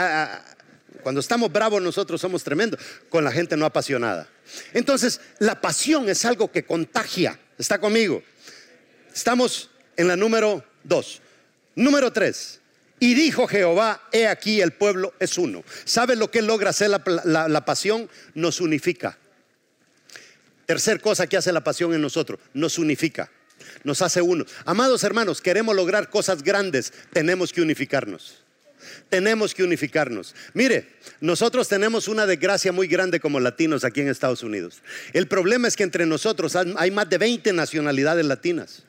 [1.02, 4.30] cuando estamos bravos nosotros somos tremendos con la gente no apasionada.
[4.76, 7.40] Entonces, la pasión es algo que contagia.
[7.58, 8.22] ¿Está conmigo?
[9.12, 11.20] Estamos en la número dos.
[11.74, 12.59] Número tres
[13.00, 15.64] Y dijo Jehová, he aquí el pueblo es uno.
[15.86, 18.10] ¿Sabe lo que logra hacer la, la pasión?
[18.34, 19.18] Nos unifica.
[20.66, 23.32] Tercer cosa que hace la pasión en nosotros, nos unifica,
[23.84, 24.46] nos hace uno.
[24.66, 28.44] Amados hermanos, queremos lograr cosas grandes, tenemos que unificarnos.
[29.10, 30.36] Tenemos que unificarnos.
[30.54, 30.88] Mire,
[31.22, 34.82] nosotros tenemos una desgracia muy grande como latinos aquí en Estados Unidos.
[35.14, 38.84] El problema es que entre nosotros hay más de 20 nacionalidades latinas.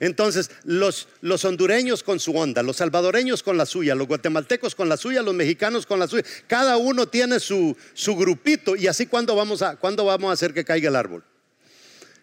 [0.00, 4.88] Entonces, los, los, hondureños con su onda, los salvadoreños con la suya, los guatemaltecos con
[4.88, 9.06] la suya, los mexicanos con la suya, cada uno tiene su, su grupito y así
[9.06, 11.22] cuando vamos, a, ¿cuándo vamos a hacer que caiga el árbol.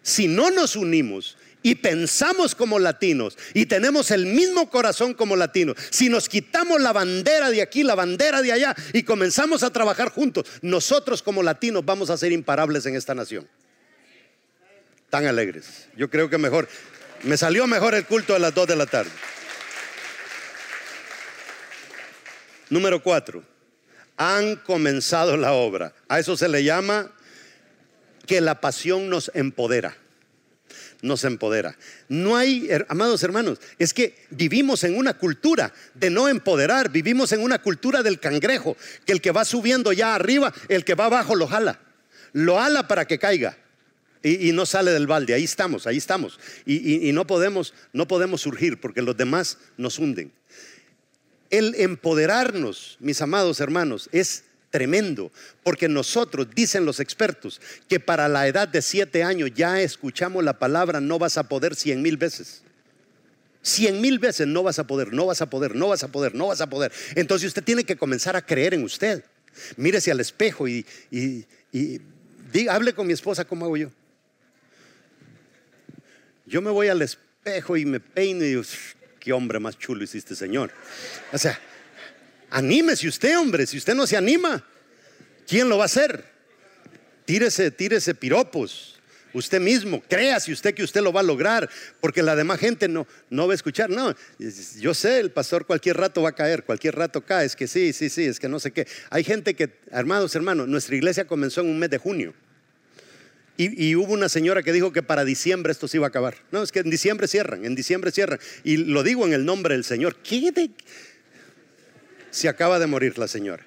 [0.02, 5.76] Si no nos unimos y pensamos como latinos y tenemos el mismo corazón como latinos,
[5.90, 10.10] si nos quitamos la bandera de aquí, la bandera de allá y comenzamos a trabajar
[10.10, 13.46] juntos, nosotros como latinos vamos a ser imparables en esta nación.
[15.10, 15.86] Tan alegres.
[15.96, 16.68] Yo creo que mejor.
[17.22, 19.10] Me salió mejor el culto a las 2 de la tarde.
[22.70, 23.42] Número 4.
[24.16, 25.94] Han comenzado la obra.
[26.08, 27.10] A eso se le llama
[28.26, 29.96] que la pasión nos empodera.
[31.00, 31.76] Nos empodera.
[32.08, 37.40] No hay, amados hermanos, es que vivimos en una cultura de no empoderar, vivimos en
[37.40, 38.76] una cultura del cangrejo,
[39.06, 41.80] que el que va subiendo ya arriba, el que va abajo lo jala.
[42.32, 43.56] Lo jala para que caiga.
[44.22, 46.38] Y, no sale del balde, ahí estamos, ahí estamos.
[46.66, 50.32] Y, no, podemos, no podemos surgir porque los demás nos hunden.
[51.50, 58.46] El empoderarnos, mis amados hermanos, es tremendo, porque nosotros, dicen los expertos, que para la
[58.46, 62.62] edad de siete años ya escuchamos la palabra no vas a poder cien mil veces.
[63.62, 66.34] Cien mil veces no vas a poder, no vas a poder, no vas a poder,
[66.34, 66.92] no vas a poder.
[67.14, 69.24] Entonces usted tiene que comenzar a creer en usted.
[69.76, 70.86] Mírese al espejo y,
[72.70, 73.90] hable con mi esposa como hago yo.
[76.48, 78.62] Yo me voy al espejo y me peino y digo,
[79.20, 80.72] qué hombre más chulo hiciste, Señor.
[81.30, 81.60] O sea,
[82.50, 83.66] anímese usted, hombre.
[83.66, 84.64] Si usted no se anima,
[85.46, 86.24] ¿quién lo va a hacer?
[87.26, 88.98] Tírese, tírese piropos.
[89.34, 91.68] Usted mismo, créase usted que usted lo va a lograr,
[92.00, 93.90] porque la demás gente no, no va a escuchar.
[93.90, 94.14] No,
[94.80, 97.44] yo sé, el pastor cualquier rato va a caer, cualquier rato cae.
[97.44, 98.86] Es que sí, sí, sí, es que no sé qué.
[99.10, 102.32] Hay gente que, hermanos, hermanos, nuestra iglesia comenzó en un mes de junio.
[103.60, 106.36] Y, hubo una señora que dijo que para diciembre esto se iba a acabar.
[106.52, 108.38] No, es que en diciembre cierran, en diciembre cierran.
[108.62, 110.14] Y lo digo en el nombre del Señor.
[110.22, 110.70] ¿Qué de...
[112.30, 113.66] Se acaba de morir la señora.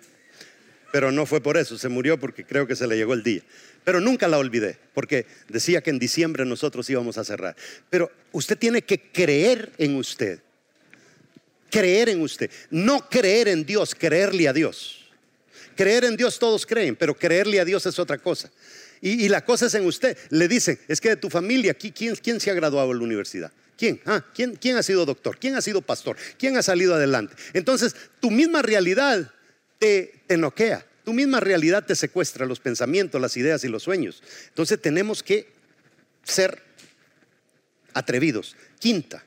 [0.94, 3.42] Pero no fue por eso, se murió porque creo que se le llegó el día.
[3.84, 7.58] Pero nunca la olvidé, porque decía que en diciembre nosotros íbamos a cerrar.
[7.90, 10.40] Pero usted tiene que creer en usted.
[11.70, 12.50] Creer en usted.
[12.70, 15.10] No creer en Dios, creerle a Dios.
[15.76, 18.50] Creer en Dios todos creen, pero creerle a Dios es otra cosa.
[19.02, 20.16] Y, la cosa es en usted.
[20.30, 23.52] Le dicen, es que de tu familia, ¿quién, quién se ha graduado en la universidad?
[23.76, 24.00] ¿Quién?
[24.06, 25.40] Ah, ¿quién, ¿Quién ha sido doctor?
[25.40, 26.16] ¿Quién ha sido pastor?
[26.38, 27.36] ¿Quién ha salido adelante?
[27.54, 29.34] Entonces, tu misma realidad
[29.80, 30.86] te, te noquea.
[31.04, 34.22] Tu misma realidad te secuestra los pensamientos, las ideas y los sueños.
[34.50, 35.52] Entonces tenemos que
[36.24, 36.62] ser
[37.94, 38.56] atrevidos.
[38.80, 39.26] Quinta,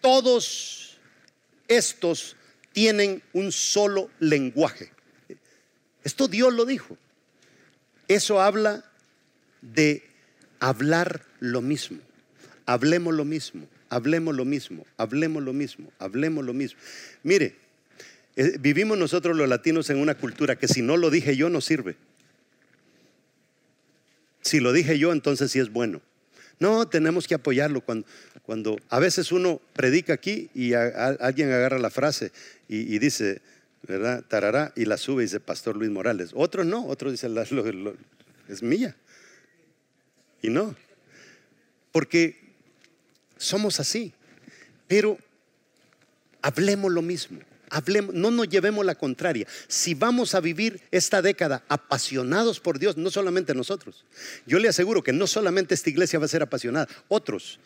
[0.00, 0.98] todos
[1.68, 2.36] estos
[2.72, 4.90] tienen un solo lenguaje.
[6.02, 6.98] Esto Dios lo dijo.
[8.08, 8.84] Eso habla
[9.62, 10.02] de
[10.60, 11.98] hablar lo mismo.
[12.66, 16.78] Hablemos lo mismo, hablemos lo mismo, hablemos lo mismo, hablemos lo mismo.
[17.22, 17.56] Mire,
[18.36, 21.60] eh, vivimos nosotros los latinos en una cultura que si no lo dije yo no
[21.60, 21.96] sirve.
[24.40, 26.00] Si lo dije yo, entonces sí es bueno.
[26.58, 28.06] No, tenemos que apoyarlo cuando,
[28.44, 32.30] cuando a veces uno predica aquí y alguien agarra la frase
[32.68, 33.40] y, dice,
[33.82, 34.24] ¿verdad?
[34.26, 36.30] Tarará, y la sube y dice Pastor Luis Morales.
[36.34, 37.36] Otros no, otros dicen,
[38.48, 38.96] es mía.
[40.42, 40.74] Y no,
[41.92, 42.38] porque
[43.38, 44.12] somos así.
[44.88, 45.16] Pero
[46.42, 47.40] hablemos lo mismo.
[47.70, 49.46] Hablemos, no nos llevemos la contraria.
[49.66, 54.04] Si vamos a vivir esta década apasionados por Dios, no solamente nosotros.
[54.44, 57.58] Yo le aseguro que no solamente esta iglesia va a ser apasionada, otros.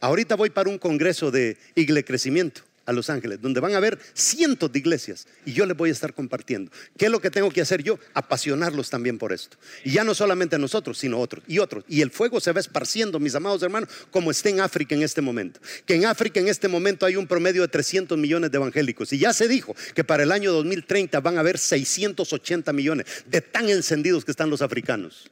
[0.00, 3.98] Ahorita voy para un congreso de iglesia crecimiento a Los Ángeles, donde van a haber
[4.14, 6.70] cientos de iglesias y yo les voy a estar compartiendo.
[6.96, 7.98] ¿Qué es lo que tengo que hacer yo?
[8.14, 9.56] Apasionarlos también por esto.
[9.84, 11.84] Y ya no solamente nosotros, sino otros y otros.
[11.88, 15.20] Y el fuego se va esparciendo, mis amados hermanos, como está en África en este
[15.20, 15.60] momento.
[15.86, 19.12] Que en África en este momento hay un promedio de 300 millones de evangélicos.
[19.12, 23.40] Y ya se dijo que para el año 2030 van a haber 680 millones de
[23.40, 25.30] tan encendidos que están los africanos.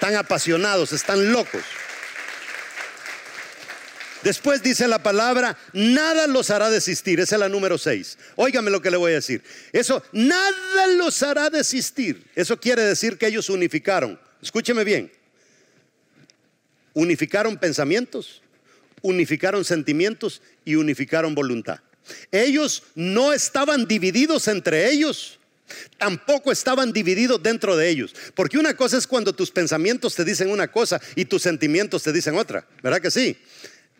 [0.00, 1.62] Tan apasionados, están locos.
[4.22, 7.20] Después dice la palabra, nada los hará desistir.
[7.20, 8.18] Esa es la número 6.
[8.36, 9.42] Óigame lo que le voy a decir.
[9.72, 12.24] Eso, nada los hará desistir.
[12.34, 14.18] Eso quiere decir que ellos unificaron.
[14.40, 15.10] Escúcheme bien.
[16.94, 18.42] Unificaron pensamientos,
[19.00, 21.80] unificaron sentimientos y unificaron voluntad.
[22.30, 25.38] Ellos no estaban divididos entre ellos.
[25.96, 28.14] Tampoco estaban divididos dentro de ellos.
[28.34, 32.12] Porque una cosa es cuando tus pensamientos te dicen una cosa y tus sentimientos te
[32.12, 32.66] dicen otra.
[32.82, 33.38] ¿Verdad que sí?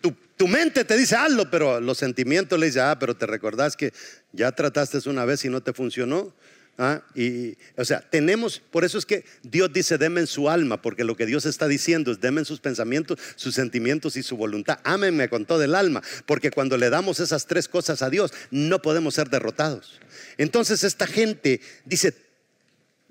[0.03, 3.93] Tu, mente te dice hazlo, pero los sentimientos le dicen, ah, pero te recordás que
[4.33, 6.35] ya trataste una vez y no te funcionó.
[6.79, 7.03] ¿Ah?
[7.15, 11.05] Y, o sea, tenemos, por eso es que Dios dice, deme en su alma, porque
[11.05, 14.81] lo que Dios está diciendo es, deme en sus pensamientos, sus sentimientos y su voluntad.
[14.83, 18.81] Ámenme con todo el alma, porque cuando le damos esas tres cosas a Dios, no
[18.81, 20.01] podemos ser derrotados.
[20.39, 22.15] Entonces esta gente dice,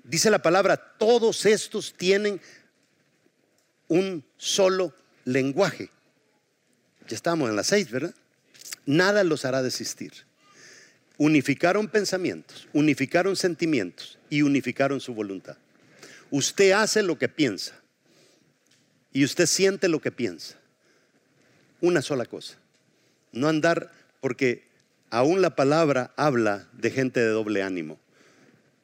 [0.02, 2.40] dice la palabra, todos estos tienen
[3.88, 5.90] un solo lenguaje.
[7.08, 8.14] Ya estamos en las seis, ¿verdad?
[8.86, 10.12] Nada los hará desistir
[11.22, 15.56] unificaron pensamientos, unificaron sentimientos y unificaron su voluntad.
[16.32, 17.78] Usted hace lo que piensa
[19.12, 20.58] y usted siente lo que piensa.
[21.80, 22.56] Una sola cosa.
[23.30, 24.64] No andar, porque
[25.10, 28.00] aún la palabra habla de gente de doble ánimo.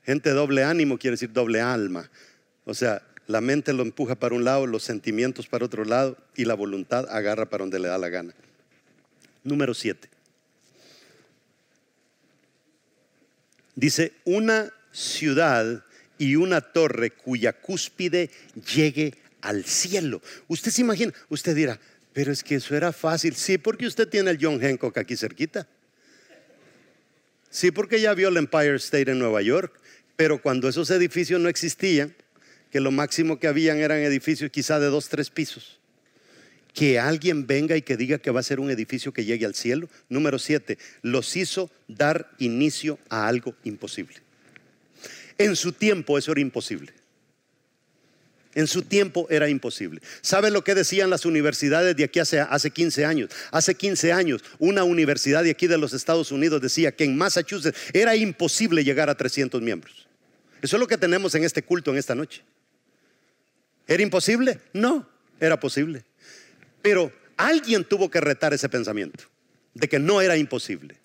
[0.04, 2.08] Gente de doble ánimo quiere decir doble alma.
[2.64, 6.46] O sea, la mente lo empuja para un lado, los sentimientos para otro lado y
[6.46, 8.34] la voluntad agarra para donde le da la gana.
[9.44, 10.08] Número siete.
[13.74, 15.84] Dice, una ciudad
[16.16, 18.30] y una torre cuya cúspide
[18.74, 20.22] llegue al cielo.
[20.48, 21.78] Usted se imagina, usted dirá,
[22.14, 23.36] pero es que eso era fácil.
[23.36, 25.68] Sí, porque usted tiene el John Hancock aquí cerquita.
[27.50, 29.78] Sí, porque ya vio el Empire State en Nueva York.
[30.16, 32.14] Pero cuando esos edificios no existían,
[32.70, 35.78] que lo máximo que habían eran edificios quizá de dos, tres pisos
[36.78, 39.56] que alguien venga y que diga que va a ser un edificio que llegue al
[39.56, 39.88] cielo.
[40.08, 44.14] Número siete, los hizo dar inicio a algo imposible.
[45.38, 46.92] En su tiempo eso era imposible.
[48.54, 50.00] En su tiempo era imposible.
[50.20, 53.30] ¿Sabe lo que decían las universidades de aquí hace, hace 15 años?
[53.50, 57.78] Hace 15 años, una universidad de aquí de los Estados Unidos decía que en Massachusetts
[57.92, 60.06] era imposible llegar a 300 miembros.
[60.62, 62.42] Eso es lo que tenemos en este culto en esta noche.
[63.88, 64.60] ¿Era imposible?
[64.74, 65.08] No,
[65.40, 66.04] era posible.
[66.82, 69.24] Pero alguien tuvo que retar ese pensamiento
[69.74, 70.96] de que no era imposible.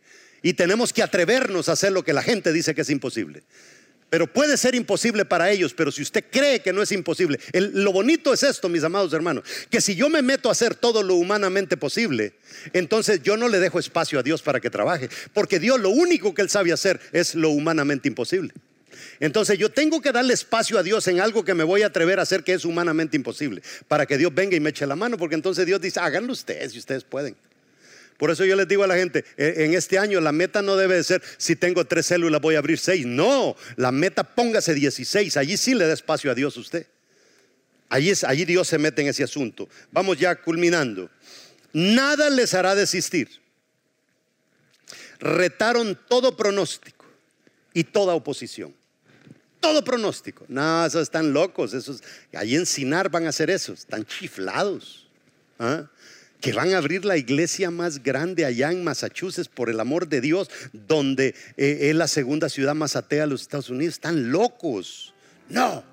[0.42, 3.44] Y tenemos que atrevernos a hacer lo que la gente dice que es imposible.
[4.10, 7.92] Pero puede ser imposible para ellos, pero si usted cree que no es imposible, lo
[7.92, 11.16] bonito es esto, mis amados hermanos, que si yo me meto a hacer todo lo
[11.16, 12.34] humanamente posible,
[12.74, 16.36] entonces yo no le dejo espacio a Dios para que trabaje, porque Dios lo único
[16.36, 18.54] que él sabe hacer es lo humanamente imposible.
[19.20, 22.20] Entonces yo tengo que darle espacio a Dios en algo que me voy a atrever
[22.20, 25.18] a hacer que es humanamente imposible, para que Dios venga y me eche la mano,
[25.18, 27.36] porque entonces Dios dice, háganlo ustedes si ustedes pueden.
[28.18, 30.76] Por eso yo les digo a la gente, e, en este año la meta no
[30.76, 33.06] debe ser, si tengo tres células voy a abrir seis.
[33.06, 36.88] No, la meta póngase 16, allí sí le da espacio a Dios usted.
[37.90, 39.68] Allí, es, allí Dios se mete en ese asunto.
[39.92, 41.10] Vamos ya culminando.
[41.74, 43.30] Nada les hará desistir.
[45.20, 47.06] Retaron todo pronóstico
[47.74, 48.74] y toda oposición
[49.64, 50.44] todo pronóstico.
[50.50, 52.04] No, esos están locos, esos,
[52.34, 55.08] ahí en Sinar van a hacer eso, están chiflados.
[55.58, 55.86] ¿ah?
[56.42, 60.20] Que van a abrir la iglesia más grande allá en Massachusetts, por el amor de
[60.20, 63.94] Dios, donde eh, es la segunda ciudad más atea de los Estados Unidos.
[63.94, 65.14] Están locos.
[65.48, 65.86] No,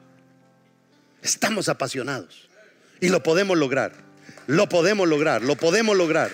[1.22, 2.48] estamos apasionados
[3.00, 3.92] y lo podemos lograr.
[4.48, 6.32] Lo podemos lograr, lo podemos lograr.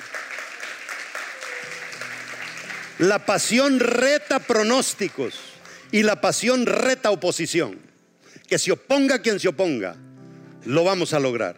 [2.98, 5.55] La pasión reta pronósticos
[5.92, 7.78] y la pasión reta oposición.
[8.46, 9.96] Que se oponga quien se oponga,
[10.64, 11.56] lo vamos a lograr.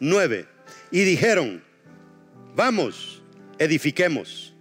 [0.00, 0.46] Nueve.
[0.90, 1.62] Y dijeron,
[2.54, 3.22] vamos,
[3.58, 4.54] edifiquemos.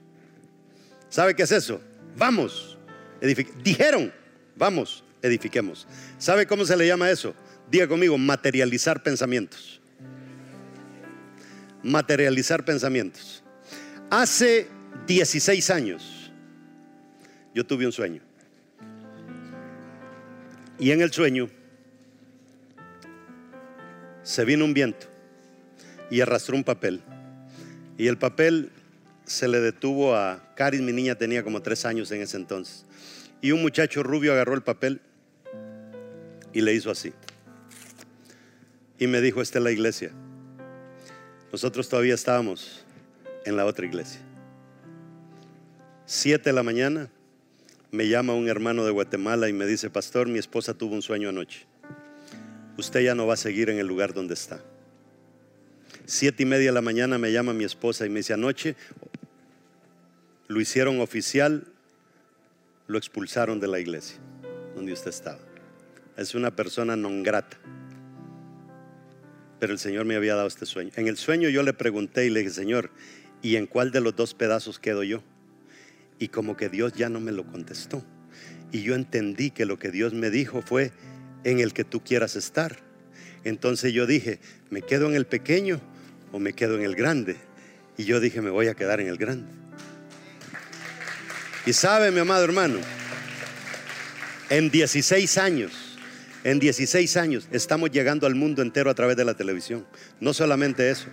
[1.10, 1.80] ¿Sabe qué es eso?
[2.18, 2.78] Vamos,
[3.64, 4.14] dijeron,
[4.56, 5.88] vamos, edifiquemos.
[6.18, 7.34] ¿Sabe cómo se le llama eso?
[7.70, 9.82] Diga conmigo, materializar pensamientos.
[11.84, 13.44] Materializar pensamientos.
[14.10, 14.68] Hace
[15.08, 16.32] 16 años
[17.54, 18.22] yo tuve un sueño.
[20.78, 21.50] Y en el sueño
[24.24, 25.08] se vino un viento
[26.10, 27.02] y arrastró un papel.
[27.98, 28.72] Y el papel
[29.24, 32.86] se le detuvo a Caris, mi niña tenía como tres años en ese entonces.
[33.42, 35.02] Y un muchacho rubio agarró el papel
[36.52, 37.14] y le hizo así.
[38.98, 40.12] Y me dijo, esta es la iglesia.
[41.52, 42.86] Nosotros todavía estábamos
[43.46, 44.20] en la otra iglesia.
[46.06, 47.10] Siete de la mañana,
[47.96, 51.30] me llama un hermano de Guatemala y me dice, pastor, mi esposa tuvo un sueño
[51.30, 51.66] anoche.
[52.78, 54.62] Usted ya no va a seguir en el lugar donde está.
[56.06, 58.76] Siete y media de la mañana me llama mi esposa y me dice, anoche
[60.48, 61.66] lo hicieron oficial,
[62.88, 64.18] lo expulsaron de la iglesia
[64.76, 65.40] donde usted estaba.
[66.18, 67.58] Es una persona non grata.
[69.60, 70.92] Pero el Señor me había dado este sueño.
[70.96, 72.92] En el sueño yo le pregunté y le dije, Señor,
[73.42, 75.24] ¿y en cuál de los dos pedazos quedo yo?
[76.20, 78.04] Y como que Dios ya no me lo contestó.
[78.72, 80.92] Y yo entendí que lo que Dios me dijo fue
[81.44, 82.78] en el que tú quieras estar.
[83.44, 84.40] Entonces yo dije,
[84.70, 85.80] ¿me quedo en el pequeño
[86.32, 87.38] o me quedo en el grande?
[87.98, 89.48] Y yo dije, me voy a quedar en el grande.
[91.66, 92.80] Y sabe, mi amado hermano,
[94.50, 95.98] en 16 años,
[96.44, 99.86] en 16 años estamos llegando al mundo entero a través de la televisión.
[100.20, 101.08] No solamente eso.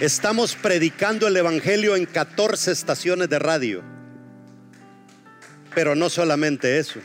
[0.00, 3.82] Estamos predicando el Evangelio en 14 estaciones de radio.
[5.74, 7.00] Pero no solamente eso.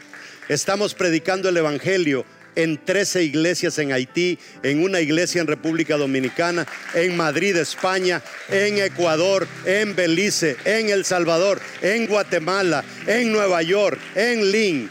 [0.47, 2.23] Estamos predicando el Evangelio
[2.55, 8.77] en 13 iglesias en Haití, en una iglesia en República Dominicana, en Madrid, España, en
[8.77, 14.89] Ecuador, en Belice, en El Salvador, en Guatemala, en Nueva York, en Lynn,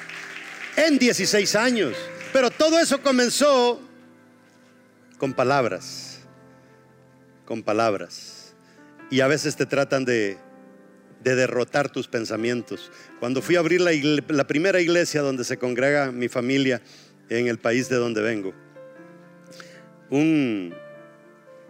[0.76, 1.96] en 16 años.
[2.34, 3.80] Pero todo eso comenzó
[5.16, 6.13] con palabras,
[7.44, 8.54] con palabras.
[9.10, 10.38] Y a veces te tratan de,
[11.22, 12.90] derrotar tus pensamientos.
[13.20, 13.92] Cuando fui a abrir la,
[14.28, 16.82] la primera iglesia donde se congrega mi familia,
[17.28, 18.52] en el país de donde vengo.
[20.10, 20.74] Un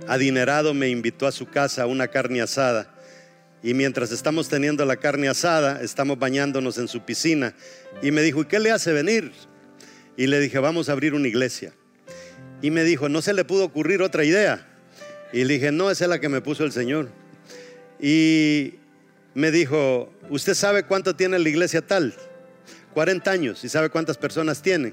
[0.09, 2.91] adinerado me invitó a su casa a una carne asada.
[3.63, 7.55] Y mientras estamos teniendo la carne asada, estamos bañándonos en su piscina.
[8.03, 9.33] Y me dijo, ¿y qué le hace venir?
[10.17, 11.73] Y le dije, vamos a abrir una iglesia.
[12.61, 14.67] Y me dijo, ¿no se le pudo ocurrir otra idea?
[15.35, 17.09] Y le dije, no, esa es la que me puso el Señor.
[18.01, 18.75] Y
[19.35, 22.15] me dijo, ¿usted sabe cuánto tiene la iglesia tal?
[22.93, 23.65] 40 años.
[23.65, 24.93] ¿Y sabe cuántas personas tiene?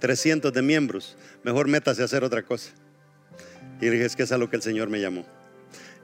[0.00, 2.70] 300 de miembros, mejor métase a hacer otra cosa.
[3.80, 5.24] Y dije, es que es a lo que el Señor me llamó.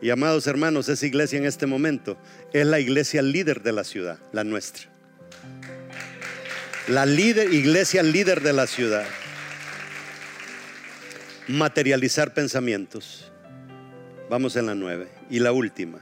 [0.00, 2.16] Y amados hermanos, esa iglesia en este momento
[2.52, 4.84] es la iglesia líder de la ciudad, la nuestra.
[6.86, 9.06] La líder, iglesia líder de la ciudad.
[11.48, 13.31] Materializar pensamientos.
[14.32, 15.08] Vamos en la nueve.
[15.28, 15.98] Y la última.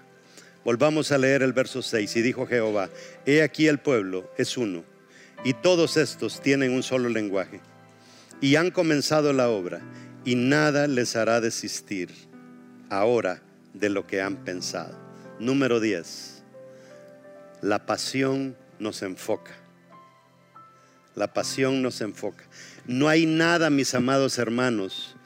[0.65, 2.15] Volvamos a leer el verso 6.
[2.15, 2.89] Y dijo Jehová,
[3.27, 4.85] he aquí el pueblo es uno.
[5.43, 7.61] Y todos estos tienen un solo lenguaje
[8.41, 9.81] y han comenzado la obra
[10.25, 12.11] y nada les hará desistir
[12.89, 13.43] ahora
[13.75, 14.97] de lo que han pensado.
[15.41, 16.45] Número 10.
[17.63, 19.57] La pasión nos enfoca.
[21.17, 22.45] La pasión nos enfoca.
[22.87, 25.17] No hay nada, mis amados hermanos,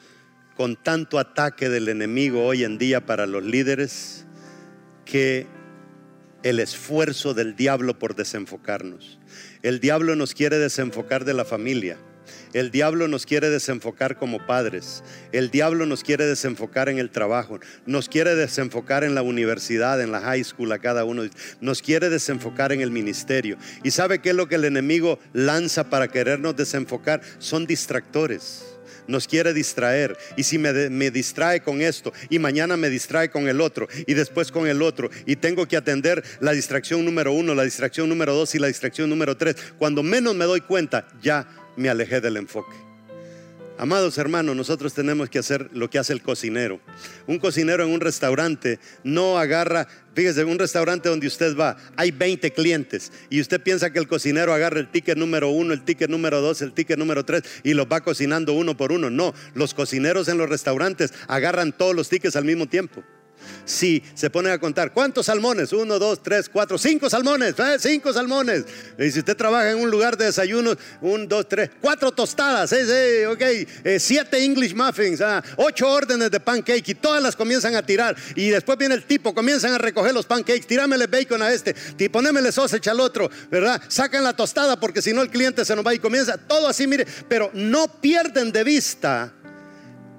[0.57, 4.25] con tanto ataque del enemigo hoy en día para los líderes
[5.05, 5.47] que
[6.43, 9.19] el esfuerzo del diablo por desenfocarnos.
[9.63, 11.97] El diablo nos quiere desenfocar de la familia.
[12.53, 15.03] El diablo nos quiere desenfocar como padres.
[15.33, 17.59] El diablo nos quiere desenfocar en el trabajo.
[17.85, 21.25] Nos quiere desenfocar en la universidad, en la high school, a cada uno.
[21.61, 23.57] Nos quiere desenfocar en el ministerio.
[23.83, 27.23] ¿Y sabe qué es lo que el enemigo lanza para querernos desenfocar?
[27.39, 28.74] Son distractores
[29.07, 30.17] nos quiere distraer.
[30.37, 34.15] Y si me, me, distrae con esto y mañana me distrae con el otro y
[34.15, 38.35] después con el otro y tengo que atender la distracción número uno, la distracción número
[38.35, 41.47] dos y la distracción número tres, cuando menos me doy cuenta, ya
[41.77, 42.94] me alejé del enfoque.
[43.77, 46.81] Amados hermanos, nosotros tenemos que hacer lo que hace el cocinero.
[47.27, 52.53] Un cocinero en un restaurante no agarra, fíjese, un restaurante donde usted va, hay 20
[52.53, 56.41] clientes y usted piensa que el cocinero agarra el ticket número uno, el ticket número
[56.41, 59.11] dos, el ticket número tres y los va cocinando uno por uno.
[59.11, 63.03] No, los cocineros en los restaurantes agarran todos los tickets al mismo tiempo
[63.65, 65.73] si se ponen a contar, ¿cuántos salmones?
[65.73, 67.77] Uno, dos, tres, cuatro, cinco salmones, ¿eh?
[67.79, 68.65] cinco salmones.
[68.99, 73.27] Y si usted trabaja en un lugar de desayuno, un, dos, tres, cuatro tostadas, ¿eh?
[73.27, 77.83] ok, eh, siete English muffins, ah, ocho órdenes de pancake y todas las comienzan a
[77.85, 78.17] tirar.
[78.35, 82.09] Y después viene el tipo, comienzan a recoger los pancakes, tirámele bacon a este, y
[82.09, 83.81] ponémele sausage al otro, ¿verdad?
[83.89, 86.87] Sacan la tostada porque si no el cliente se nos va y comienza todo así,
[86.87, 89.33] mire, pero no pierden de vista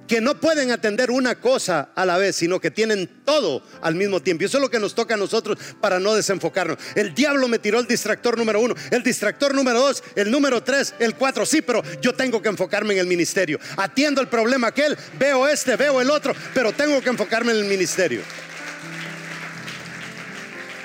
[0.07, 4.21] que no pueden atender una cosa a la vez, sino que tienen todo al mismo
[4.21, 4.43] tiempo.
[4.43, 6.77] Y eso es lo que nos toca a nosotros para no desenfocarnos.
[6.95, 10.93] El diablo me tiró el distractor número uno, el distractor número dos, el número tres,
[10.99, 11.45] el cuatro.
[11.45, 13.59] Sí, pero yo tengo que enfocarme en el ministerio.
[13.77, 17.65] Atiendo el problema aquel, veo este, veo el otro, pero tengo que enfocarme en el
[17.65, 18.21] ministerio.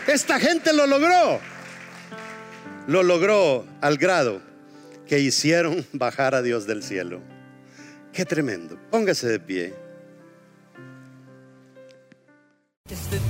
[0.06, 1.40] Esta gente lo logró.
[2.86, 4.40] Lo logró al grado
[5.06, 7.20] que hicieron bajar a Dios del cielo.
[8.12, 8.78] Qué tremendo.
[8.90, 9.74] Póngase de pie.
[12.90, 13.20] Este